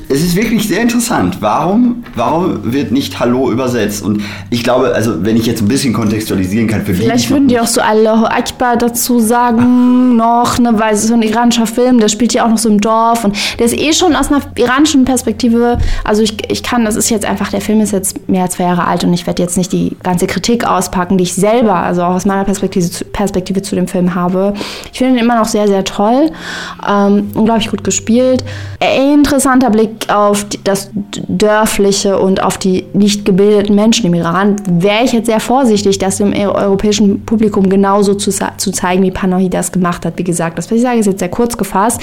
[0.08, 1.38] es ist wirklich sehr interessant.
[1.40, 4.04] Warum, warum wird nicht Hallo übersetzt?
[4.04, 7.48] Und ich glaube, also wenn ich jetzt ein bisschen kontextualisieren kann für Vielleicht die, würden
[7.48, 11.66] die auch so Allahu Akbar dazu sagen noch, ne, weil es ist so ein iranischer
[11.66, 14.30] Film, der spielt ja auch noch so im Dorf und der ist eh schon aus
[14.30, 18.28] einer iranischen Perspektive, also ich, ich kann, das ist jetzt einfach, der Film ist jetzt
[18.28, 21.24] mehr als zwei Jahre alt und ich werde jetzt nicht die ganze Kritik auspacken, die
[21.24, 24.54] ich selber, also auch aus meiner Perspektive Perspektive zu dem Film habe.
[24.92, 26.30] Ich finde ihn immer noch sehr, sehr toll.
[26.88, 28.44] Ähm, unglaublich gut gespielt.
[29.14, 30.90] Interessanter Blick auf das
[31.28, 34.56] Dörfliche und auf die nicht gebildeten Menschen im Iran.
[34.68, 39.48] Wäre ich jetzt sehr vorsichtig, das dem europäischen Publikum genauso zu, zu zeigen, wie Panahi
[39.48, 40.14] das gemacht hat.
[40.16, 42.00] Wie gesagt, das, was ich sage, ist jetzt sehr kurz gefasst.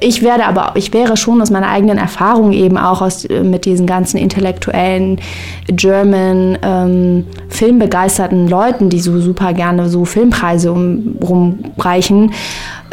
[0.00, 3.86] Ich werde aber, ich wäre schon aus meiner eigenen Erfahrung eben auch aus, mit diesen
[3.86, 5.20] ganzen intellektuellen
[5.66, 12.32] German ähm, filmbegeisterten Leuten, die so super gerne so Film Filmpreise um, rumreichen,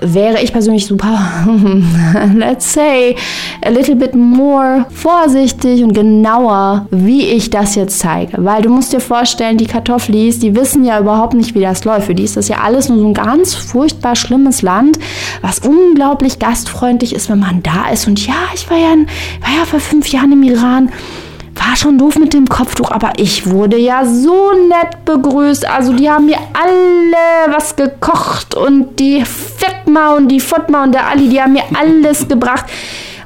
[0.01, 1.17] wäre ich persönlich super,
[2.35, 3.15] let's say,
[3.63, 8.43] a little bit more vorsichtig und genauer, wie ich das jetzt zeige.
[8.43, 12.07] Weil du musst dir vorstellen, die Kartoffelis, die wissen ja überhaupt nicht, wie das läuft.
[12.07, 14.99] Für die ist das ja alles nur so ein ganz furchtbar schlimmes Land,
[15.41, 18.07] was unglaublich gastfreundlich ist, wenn man da ist.
[18.07, 20.89] Und ja, ich war ja, war ja vor fünf Jahren im Iran
[21.55, 25.67] war schon doof mit dem Kopftuch, aber ich wurde ja so nett begrüßt.
[25.67, 31.07] Also die haben mir alle was gekocht und die Fettma und die Fotma und der
[31.07, 32.65] Ali, die haben mir alles gebracht.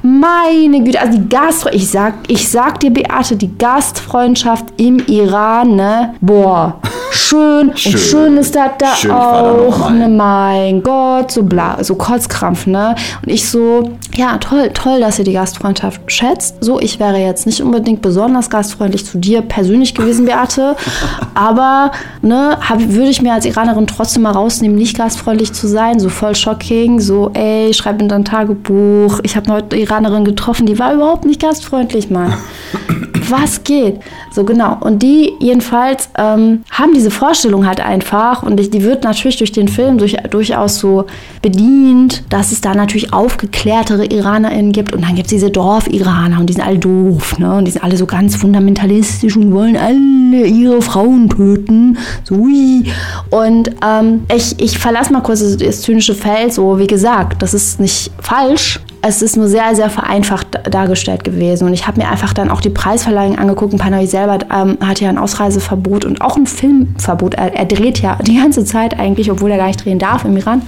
[0.02, 5.76] Meine Güte, also die Gastfreundschaft, ich sag, ich sag dir, Beate, die Gastfreundschaft im Iran,
[5.76, 6.14] ne?
[6.22, 6.80] Boah,
[7.12, 7.92] schön, schön.
[7.92, 10.08] und schön ist das da schön, auch, ne?
[10.08, 12.94] Mein Gott, so bla, so Kotzkrampf, ne?
[13.22, 16.56] Und ich so, ja, toll, toll, dass ihr die Gastfreundschaft schätzt.
[16.60, 20.76] So, ich wäre jetzt nicht unbedingt besonders gastfreundlich zu dir persönlich gewesen, Beate,
[21.34, 21.92] aber,
[22.22, 26.08] ne, hab, würde ich mir als Iranerin trotzdem mal rausnehmen, nicht gastfreundlich zu sein, so
[26.08, 30.94] voll shocking, so, ey, schreib in dein Tagebuch, ich habe heute Iranerin getroffen, die war
[30.94, 32.34] überhaupt nicht gastfreundlich, Mann.
[33.28, 34.00] Was geht?
[34.32, 34.78] So genau.
[34.80, 39.68] Und die jedenfalls ähm, haben diese Vorstellung halt einfach und die wird natürlich durch den
[39.68, 41.06] Film durch, durchaus so
[41.40, 46.46] bedient, dass es da natürlich aufgeklärtere IranerInnen gibt und dann gibt es diese Dorf-Iraner und
[46.46, 47.56] die sind alle doof, ne?
[47.56, 51.96] Und die sind alle so ganz fundamentalistisch und wollen alle ihre Frauen töten.
[52.24, 52.84] So, ui.
[53.30, 57.54] Und ähm, ich, ich verlasse mal kurz das, das zynische Feld, so wie gesagt, das
[57.54, 61.66] ist nicht falsch, es ist nur sehr, sehr vereinfacht dargestellt gewesen.
[61.66, 63.76] Und ich habe mir einfach dann auch die Preisverleihung angeguckt.
[63.76, 67.34] Panahi selber ähm, hat ja ein Ausreiseverbot und auch ein Filmverbot.
[67.34, 70.36] Er, er, dreht ja die ganze Zeit eigentlich, obwohl er gar nicht drehen darf im
[70.36, 70.62] Iran.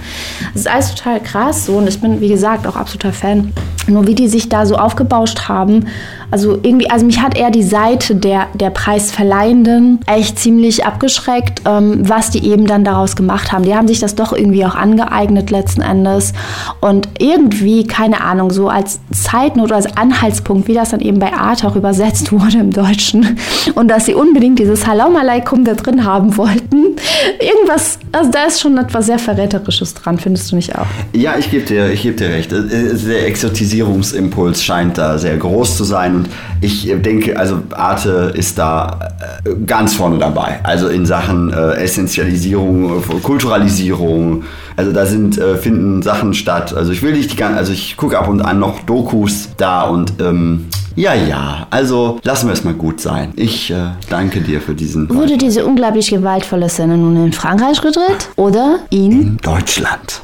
[0.53, 1.73] Das ist alles total krass so.
[1.73, 3.53] Und ich bin, wie gesagt, auch absoluter Fan.
[3.87, 5.85] Nur wie die sich da so aufgebauscht haben,
[6.31, 12.09] also irgendwie, also mich hat eher die Seite der, der Preisverleihenden echt ziemlich abgeschreckt, ähm,
[12.09, 13.65] was die eben dann daraus gemacht haben.
[13.65, 16.33] Die haben sich das doch irgendwie auch angeeignet letzten Endes.
[16.81, 21.33] Und irgendwie, keine Ahnung, so als Zeitnot oder als Anhaltspunkt, wie das dann eben bei
[21.33, 23.37] Art auch übersetzt wurde im Deutschen.
[23.75, 26.95] Und dass sie unbedingt dieses Salam Aleikum da drin haben wollten.
[27.39, 30.85] Irgendwas, also da ist schon etwas sehr Verräterisches dran, findest du nicht auch?
[31.13, 32.51] Ja, ich gebe dir, geb dir recht.
[32.51, 36.15] Der Exotisierungsimpuls scheint da sehr groß zu sein.
[36.15, 36.29] Und
[36.61, 39.13] ich denke, also Arte ist da
[39.45, 40.59] äh, ganz vorne dabei.
[40.63, 44.43] Also in Sachen äh, Essentialisierung, Kulturalisierung.
[44.75, 46.73] Also da sind, äh, finden Sachen statt.
[46.75, 49.83] Also ich will nicht die ganze, also ich gucke ab und an noch Dokus da
[49.83, 53.33] und ähm, ja, ja, also lassen wir es mal gut sein.
[53.35, 55.09] Ich äh, danke dir für diesen.
[55.09, 60.21] Wurde diese unglaublich gewaltvolle Szene nun in Frankreich gedreht oder in, in Deutschland?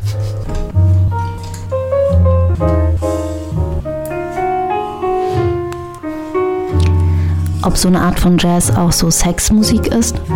[7.62, 10.16] ob so eine Art von Jazz auch so Sexmusik ist?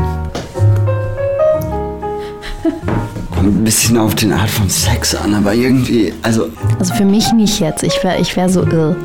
[3.43, 6.47] Kommt ein bisschen auf den Art von Sex an, aber irgendwie, also.
[6.79, 7.83] Also für mich nicht jetzt.
[7.83, 8.95] Ich wäre ich wär so irr.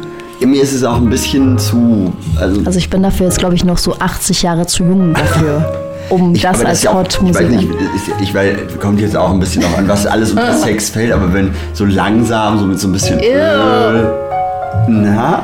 [0.41, 2.13] Mir ist es auch ein bisschen zu.
[2.39, 5.73] Also, also ich bin dafür jetzt, glaube ich, noch so 80 Jahre zu jung dafür.
[6.09, 7.41] um ich, das als Hot-Musik.
[7.41, 7.69] Ich weiß nicht,
[8.23, 11.33] ich, weiß, kommt jetzt auch ein bisschen noch an, was alles unter Sex fällt, aber
[11.35, 13.19] wenn so langsam, so mit so ein bisschen.
[13.19, 14.15] Öl,
[14.87, 15.43] na?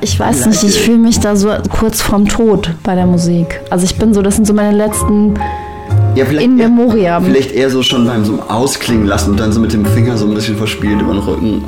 [0.00, 3.60] Ich weiß nicht, ich fühle mich da so kurz vorm Tod bei der Musik.
[3.70, 5.34] Also ich bin so, das sind so meine letzten
[6.16, 7.24] ja, in Memoriam.
[7.24, 10.26] Vielleicht eher so schon beim so Ausklingen lassen und dann so mit dem Finger so
[10.26, 11.62] ein bisschen verspielt über den Rücken.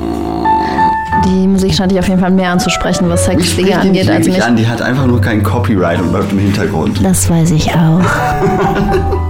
[1.25, 4.43] Die Musik scheint dich auf jeden Fall mehr anzusprechen, was Sex-Dinge angeht, als mich.
[4.43, 4.55] An.
[4.55, 7.03] Die hat einfach nur kein Copyright und läuft im Hintergrund.
[7.03, 8.01] Das weiß ich auch.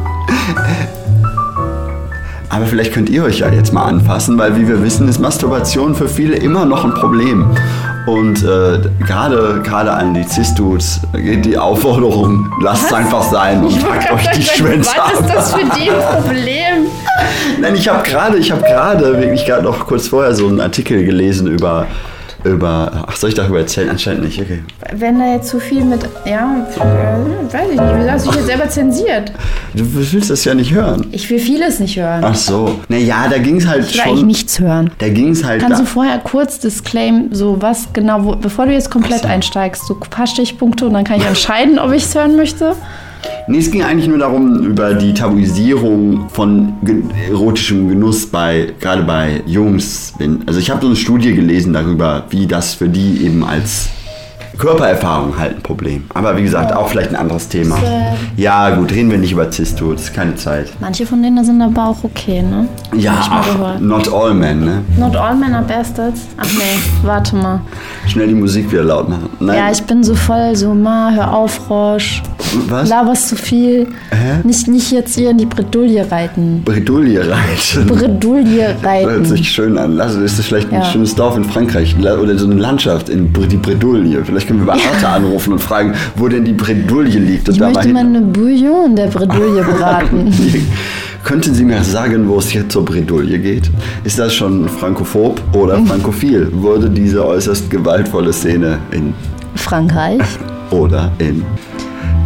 [2.50, 5.96] Aber vielleicht könnt ihr euch ja jetzt mal anfassen, weil wie wir wissen, ist Masturbation
[5.96, 7.46] für viele immer noch ein Problem.
[8.06, 13.88] Und äh, gerade gerade an die Cis-Dudes geht die Aufforderung, lasst es einfach sein und
[13.88, 15.12] packt euch die Schwänze ab.
[15.14, 16.88] Was ist das für die ein Problem?
[17.62, 21.06] Nein, ich habe gerade, ich habe gerade, wirklich gerade noch kurz vorher so einen Artikel
[21.06, 21.88] gelesen über
[22.44, 23.06] über.
[23.08, 23.90] Ach, soll ich darüber erzählen?
[23.90, 24.64] Anscheinend nicht, okay.
[24.94, 26.02] Wenn da jetzt zu viel mit.
[26.26, 27.94] Ja, äh, weiß ich nicht.
[27.98, 29.32] Wieso hast du dich jetzt selber zensiert?
[29.74, 31.08] Du willst das ja nicht hören.
[31.12, 32.24] Ich will vieles nicht hören.
[32.24, 32.80] Ach so.
[32.88, 34.18] Naja, da ging es halt ich will schon.
[34.18, 34.92] Ich nichts hören.
[35.00, 35.62] Da ging es halt.
[35.62, 35.84] Kannst da.
[35.84, 39.28] du vorher kurz disclaim, so was genau, wo, bevor du jetzt komplett so.
[39.28, 42.76] einsteigst, so ein paar Stichpunkte und dann kann ich entscheiden, ob ich es hören möchte?
[43.48, 46.74] Nee, es ging eigentlich nur darum, über die Tabuisierung von
[47.30, 50.14] erotischem Genuss bei, gerade bei Jungs.
[50.46, 53.90] Also ich habe so eine Studie gelesen darüber, wie das für die eben als
[54.60, 56.04] Körpererfahrung halt ein Problem.
[56.14, 57.78] Aber wie gesagt, auch vielleicht ein anderes Thema.
[58.36, 60.68] Ja, gut, reden wir nicht über Zisto, das ist keine Zeit.
[60.82, 62.68] Manche von denen sind aber auch okay, ne?
[62.96, 64.82] Ja, ach, not all men, ne?
[64.98, 66.28] Not all men are bastards.
[66.38, 67.62] Ach nee, warte mal.
[68.08, 69.30] Schnell die Musik wieder laut machen.
[69.40, 69.58] Nein.
[69.58, 72.22] Ja, ich bin so voll so, ma, hör auf, Roche.
[72.68, 72.90] Was?
[72.90, 73.88] Laberst zu viel.
[74.10, 74.40] Hä?
[74.44, 76.64] Nicht, nicht jetzt hier in die Bredouille reiten.
[76.66, 77.86] Bredouille reiten?
[77.86, 79.10] Bredouille reiten.
[79.10, 80.00] Hört sich schön an.
[80.02, 80.86] Also ist das vielleicht ein ja.
[80.86, 84.24] schönes Dorf in Frankreich oder so eine Landschaft in die Bredouille.
[84.26, 87.48] Vielleicht können wir bei Arte anrufen und fragen, wo denn die Bredouille liegt.
[87.48, 90.34] Und ich da möchte mal eine Bouillon der Bredouille braten.
[91.24, 93.70] Könnten Sie mir sagen, wo es hier zur Bredouille geht?
[94.04, 96.50] Ist das schon frankophob oder frankophil?
[96.52, 99.14] Wurde diese äußerst gewaltvolle Szene in
[99.54, 100.24] Frankreich
[100.72, 101.46] oder in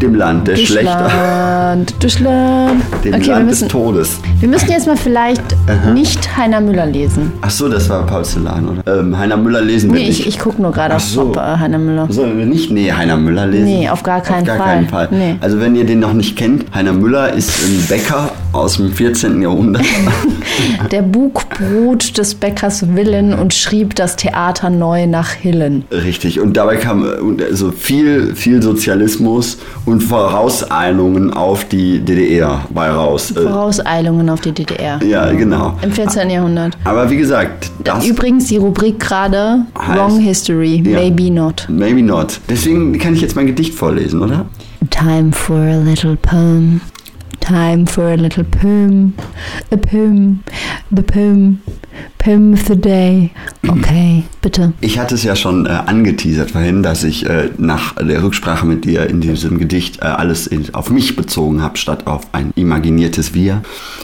[0.03, 2.81] dem Land der Schlechter, Deutschland.
[3.03, 4.19] dem Okay, wir Land des müssen, Todes.
[4.39, 5.41] wir müssen jetzt mal vielleicht
[5.93, 7.31] nicht Heiner Müller lesen.
[7.41, 8.99] Ach so, das war Paul Celan, oder?
[8.99, 10.19] Ähm, Heiner Müller lesen wir Nee, nicht.
[10.21, 11.21] ich, ich gucke nur gerade auf so.
[11.21, 12.07] ob, äh, Heiner Müller.
[12.09, 12.69] Sollen wir nicht?
[12.71, 13.65] Nee, Heiner Müller lesen?
[13.65, 14.75] Nee, auf gar keinen auf gar Fall.
[14.75, 15.07] Keinen Fall.
[15.11, 15.35] Nee.
[15.41, 19.41] Also wenn ihr den noch nicht kennt, Heiner Müller ist ein Bäcker aus dem 14.
[19.41, 19.83] Jahrhundert.
[20.91, 25.85] Der Bug brut des Bäckers Willen und schrieb das Theater neu nach Hillen.
[25.91, 26.39] Richtig.
[26.39, 32.89] Und dabei kam äh, und also viel, viel Sozialismus und Vorauseilungen auf die DDR bei
[32.89, 33.31] raus.
[33.31, 34.99] Äh, Vorauseilungen auf die DDR.
[35.03, 35.77] ja, genau.
[35.81, 36.29] Im 14.
[36.29, 36.77] Jahrhundert.
[36.83, 39.65] Aber wie gesagt, das Übrigens die Rubrik gerade
[39.95, 40.99] Wrong History, Ja.
[40.99, 41.67] maybe not.
[41.69, 42.39] maybe not.
[42.49, 44.45] Deswegen kann ich jetzt mein Gedicht vorlesen, oder?
[44.89, 46.81] Time for a little poem.
[47.39, 49.13] Time for a little poem.
[49.71, 50.39] A poem.
[50.95, 51.59] The poem.
[52.25, 53.31] Day.
[53.67, 54.71] Okay, bitte.
[54.79, 58.85] Ich hatte es ja schon äh, angeteasert vorhin, dass ich äh, nach der Rücksprache mit
[58.85, 63.33] dir in diesem Gedicht äh, alles in, auf mich bezogen habe, statt auf ein imaginiertes
[63.33, 63.61] Wir.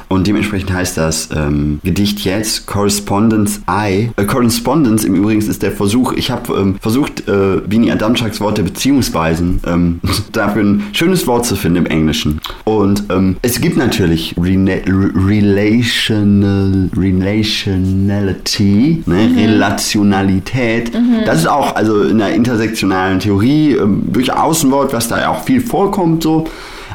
[0.10, 4.10] Und dementsprechend heißt das ähm, Gedicht jetzt Correspondence I.
[4.18, 8.58] Äh, Correspondence im Übrigen ist der Versuch, ich habe ähm, versucht, äh, Bini Adamczaks Wort
[8.58, 10.02] der Beziehungsweisen ähm,
[10.34, 12.42] dafür ein schönes Wort zu finden im Englischen.
[12.66, 16.90] Und ähm, es gibt natürlich Rena Re- Relational,
[18.10, 19.32] Relationality, ne?
[19.36, 20.92] Relationalität.
[21.26, 25.44] Das ist auch also in der intersektionalen Theorie ähm, durchaus ein Wort, was da auch
[25.44, 26.48] viel vorkommt so.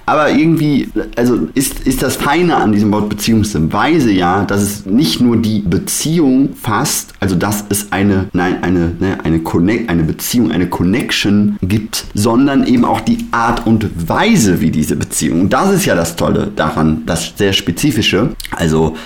[0.07, 5.23] Aber irgendwie, also ist, ist das Feine an diesem Wort beziehungsweise ja, dass es nicht
[5.23, 10.53] nur die Beziehung fasst, also dass es eine, nein, eine, ne, eine, Connect, eine Beziehung,
[10.53, 15.41] eine Connection gibt, sondern eben auch die Art und Weise, wie diese Beziehung.
[15.41, 18.37] Und das ist ja das Tolle daran, das sehr Spezifische.
[18.51, 18.97] Also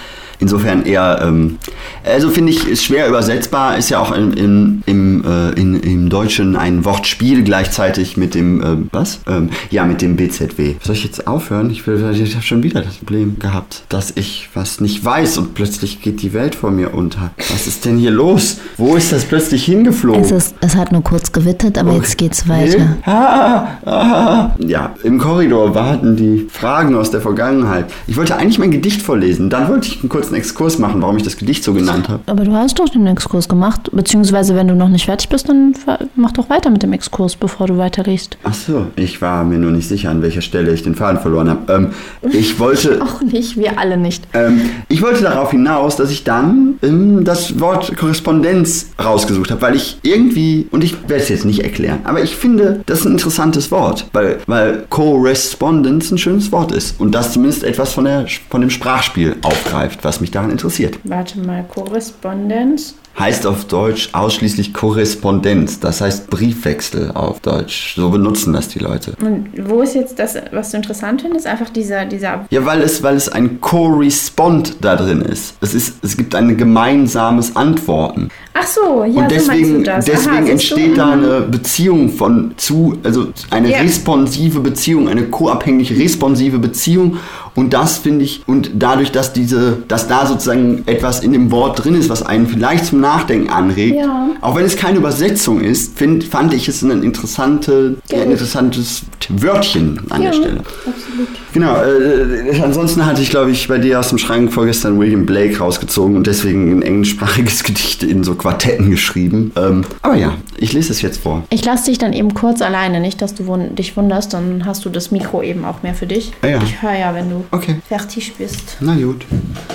[0.41, 1.59] Insofern eher, ähm,
[2.05, 6.09] also finde ich, ist schwer übersetzbar, ist ja auch in, in, im, äh, in, im
[6.09, 9.21] Deutschen ein Wortspiel gleichzeitig mit dem, äh, was?
[9.27, 10.75] Ähm, ja, mit dem BZW.
[10.83, 11.71] Soll ich jetzt aufhören?
[11.71, 15.55] Ich, will, ich habe schon wieder das Problem gehabt, dass ich was nicht weiß und
[15.55, 17.33] plötzlich geht die Welt vor mir unter.
[17.51, 18.59] Was ist denn hier los?
[18.77, 20.23] Wo ist das plötzlich hingeflogen?
[20.23, 22.97] Es, ist, es hat nur kurz gewittert, aber jetzt geht's weiter.
[23.05, 24.57] Ah, ah.
[24.59, 27.87] Ja, im Korridor warten die Fragen aus der Vergangenheit.
[28.07, 29.51] Ich wollte eigentlich mein Gedicht vorlesen.
[29.51, 32.23] Dann wollte ich einen kurzen Exkurs machen, warum ich das Gedicht so genannt habe.
[32.27, 33.91] Aber du hast doch den Exkurs gemacht.
[33.93, 35.75] Beziehungsweise, wenn du noch nicht fertig bist, dann
[36.17, 38.39] mach doch weiter mit dem Exkurs, bevor du weiterliest.
[38.45, 41.51] Ach so, ich war mir nur nicht sicher, an welcher Stelle ich den Faden verloren
[41.51, 41.73] habe.
[41.73, 41.89] Ähm,
[42.33, 43.01] ich wollte...
[43.03, 44.27] Auch nicht, wir alle nicht.
[44.35, 49.77] Ähm, ich wollte darauf hinaus, dass ich dann ähm, das Wort Korrespondenz rausgesucht habe, weil
[49.77, 53.13] ich irgendwie, und ich werde es jetzt nicht erklären, aber ich finde, das ist ein
[53.13, 58.27] interessantes Wort, weil, weil Correspondence ein schönes Wort ist und das zumindest etwas von, der,
[58.51, 60.99] von dem Sprachspiel aufgreift, was mich daran interessiert.
[61.05, 62.95] Warte mal, Korrespondenz.
[63.19, 67.97] Heißt auf Deutsch ausschließlich Korrespondenz, das heißt Briefwechsel auf Deutsch.
[67.97, 69.15] So benutzen das die Leute.
[69.21, 71.45] Und wo ist jetzt das, was du interessant findest?
[71.49, 72.47] Einfach dieser, dieser.
[72.51, 75.57] Ja, weil es, weil es ein Correspond da drin ist.
[75.61, 76.05] Es, ist.
[76.05, 78.29] es gibt ein gemeinsames Antworten.
[78.61, 80.05] Ach so, ja, und so deswegen, das.
[80.07, 81.25] deswegen Aha, entsteht da Mhm.
[81.25, 83.79] eine Beziehung von zu, also eine Ja.
[83.79, 87.17] responsive Beziehung, eine koabhängig responsive Beziehung.
[87.55, 91.85] Und das finde ich, und dadurch, dass diese, dass da sozusagen etwas in dem Wort
[91.85, 94.29] drin ist, was einen vielleicht zum Nachdenken anregt, Ja.
[94.41, 98.23] auch wenn es keine Übersetzung ist, find, fand ich es ein, interessante, Ja.
[98.23, 100.59] ein interessantes Wörtchen an Ja, der Stelle.
[100.59, 101.29] absolut.
[101.53, 105.59] Genau, äh, ansonsten hatte ich, glaube ich, bei dir aus dem Schrank vorgestern William Blake
[105.59, 109.53] rausgezogen und deswegen ein englischsprachiges Gedicht in so Quartetten geschrieben.
[109.57, 111.43] Ähm, aber ja, ich lese es jetzt vor.
[111.51, 114.87] Ich lasse dich dann eben kurz alleine, nicht, dass du wun dich wunderst, dann hast
[114.87, 116.33] du das Mikro eben auch mehr für dich.
[116.41, 116.63] Ah ja.
[116.63, 117.77] Ich höre ja, wenn du Okay.
[117.87, 118.79] fertig bist.
[118.81, 119.27] Na gut,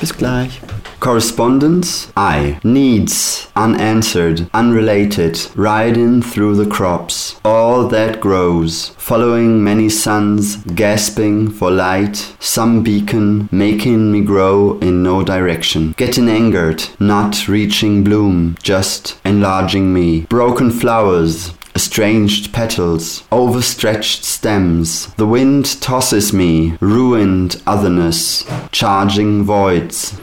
[0.02, 0.60] bis gleich.
[1.00, 2.56] Correspondence I.
[2.64, 7.23] Needs unanswered, unrelated, riding through the crops.
[7.46, 12.34] All that grows, following many suns, gasping for light.
[12.40, 15.94] Some beacon, making me grow in no direction.
[15.98, 20.22] Getting angered, not reaching bloom, just enlarging me.
[20.22, 25.08] Broken flowers, Estranged petals, overstretched stems.
[25.16, 30.16] The wind tosses me, ruined otherness, charging voids.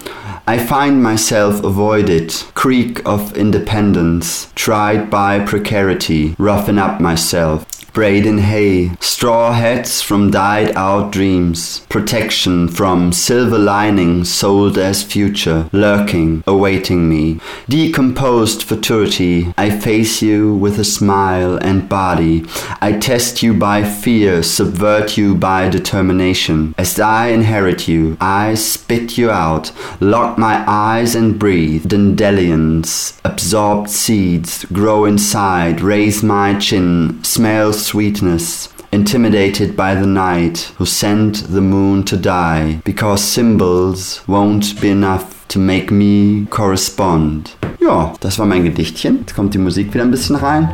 [0.47, 7.67] I find myself avoided, creak of independence, tried by precarity, roughen up myself.
[7.93, 15.69] Braiding hay, straw hats from died out dreams, protection from silver lining sold as future,
[15.73, 17.41] lurking, awaiting me.
[17.69, 22.45] Decomposed futurity, I face you with a smile and body.
[22.81, 26.77] I test you by fear, subvert you by determination.
[26.79, 31.89] As I inherit you, I spit you out, lock my eyes and breathe.
[31.89, 40.87] Dandelions, absorbed seeds, grow inside, raise my chin, smells sweetness, intimidated by the night, who
[40.87, 47.57] sent the moon to die, because symbols won't be enough to make me correspond.
[47.81, 49.21] Ja, das war mein Gedichtchen.
[49.21, 50.71] Jetzt kommt die Musik wieder ein bisschen rein.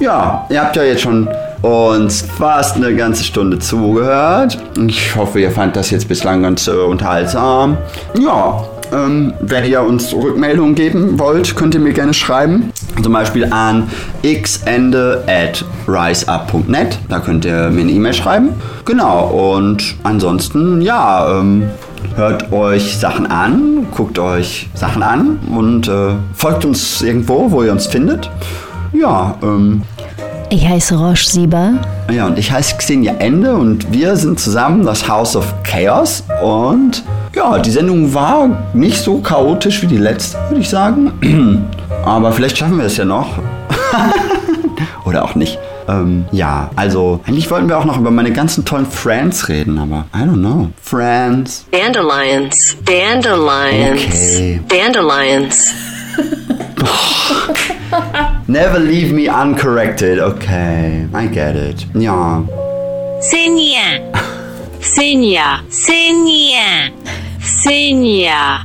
[0.00, 1.28] Ja, ihr habt ja jetzt schon
[1.62, 4.58] uns fast eine ganze Stunde zugehört.
[4.86, 7.76] Ich hoffe, ihr fand das jetzt bislang ganz äh, unterhaltsam.
[8.18, 12.72] Ja, ähm, wenn ihr uns Rückmeldungen geben wollt, könnt ihr mir gerne schreiben.
[13.02, 13.88] Zum Beispiel an
[14.22, 16.98] xende at riseup.net.
[17.08, 18.50] Da könnt ihr mir eine E-Mail schreiben.
[18.84, 21.68] Genau, und ansonsten, ja, ähm,
[22.16, 27.72] hört euch Sachen an, guckt euch Sachen an und äh, folgt uns irgendwo, wo ihr
[27.72, 28.30] uns findet.
[28.92, 29.82] Ja, ähm,
[30.50, 31.74] ich heiße Roche Sieber.
[32.10, 36.24] Ja, und ich heiße Xenia Ende und wir sind zusammen das House of Chaos.
[36.42, 37.02] Und
[37.38, 41.70] ja, die Sendung war nicht so chaotisch wie die letzte, würde ich sagen.
[42.04, 43.28] Aber vielleicht schaffen wir es ja noch.
[45.04, 45.56] Oder auch nicht.
[45.88, 50.04] Ähm, ja, also eigentlich wollten wir auch noch über meine ganzen tollen Friends reden, aber
[50.14, 50.68] I don't know.
[50.82, 51.64] Friends.
[51.70, 52.76] Dandelions.
[52.84, 54.04] Dandelions.
[54.04, 54.60] Okay.
[54.68, 55.72] Dandelions.
[58.46, 60.20] Never leave me uncorrected.
[60.20, 61.86] Okay, I get it.
[61.94, 62.44] Ja.
[63.20, 64.00] Senia.
[64.80, 65.60] Senia.
[65.70, 66.90] Senia.
[67.48, 68.60] Senia.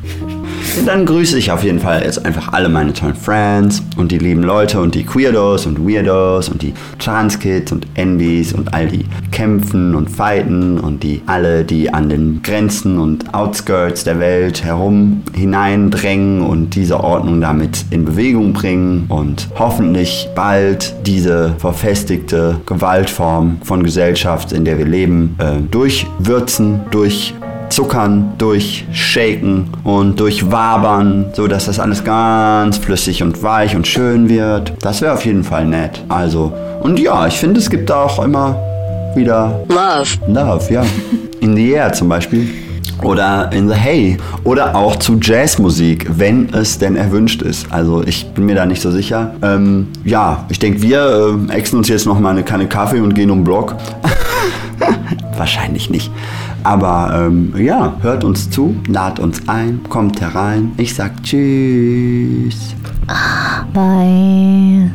[0.86, 4.44] Dann grüße ich auf jeden Fall jetzt einfach alle meine tollen Friends und die lieben
[4.44, 9.96] Leute und die Queerdos und Weirdos und die Transkids und Envies und all die kämpfen
[9.96, 16.42] und fighten und die alle, die an den Grenzen und Outskirts der Welt herum hineindrängen
[16.42, 24.52] und diese Ordnung damit in Bewegung bringen und hoffentlich bald diese verfestigte Gewaltform von Gesellschaft,
[24.52, 27.34] in der wir leben, äh, durchwürzen, durch
[27.74, 33.88] Zuckern, durch Shaken und durch Wabern, so dass das alles ganz flüssig und weich und
[33.88, 34.74] schön wird.
[34.82, 36.04] Das wäre auf jeden Fall nett.
[36.08, 38.60] Also, und ja, ich finde, es gibt da auch immer
[39.16, 40.20] wieder Love.
[40.28, 40.86] Love, ja.
[41.40, 42.48] In the Air zum Beispiel.
[43.02, 44.18] Oder in the Hay.
[44.44, 47.72] Oder auch zu Jazzmusik, wenn es denn erwünscht ist.
[47.72, 49.34] Also ich bin mir da nicht so sicher.
[49.42, 53.16] Ähm, ja, ich denke, wir äh, exen uns jetzt noch mal eine Kanne Kaffee und
[53.16, 53.76] gehen um Block.
[55.38, 56.12] Wahrscheinlich nicht.
[56.64, 60.72] Aber ähm, ja, hört uns zu, lad uns ein, kommt herein.
[60.78, 62.76] Ich sag Tschüss.
[63.74, 64.94] Bye.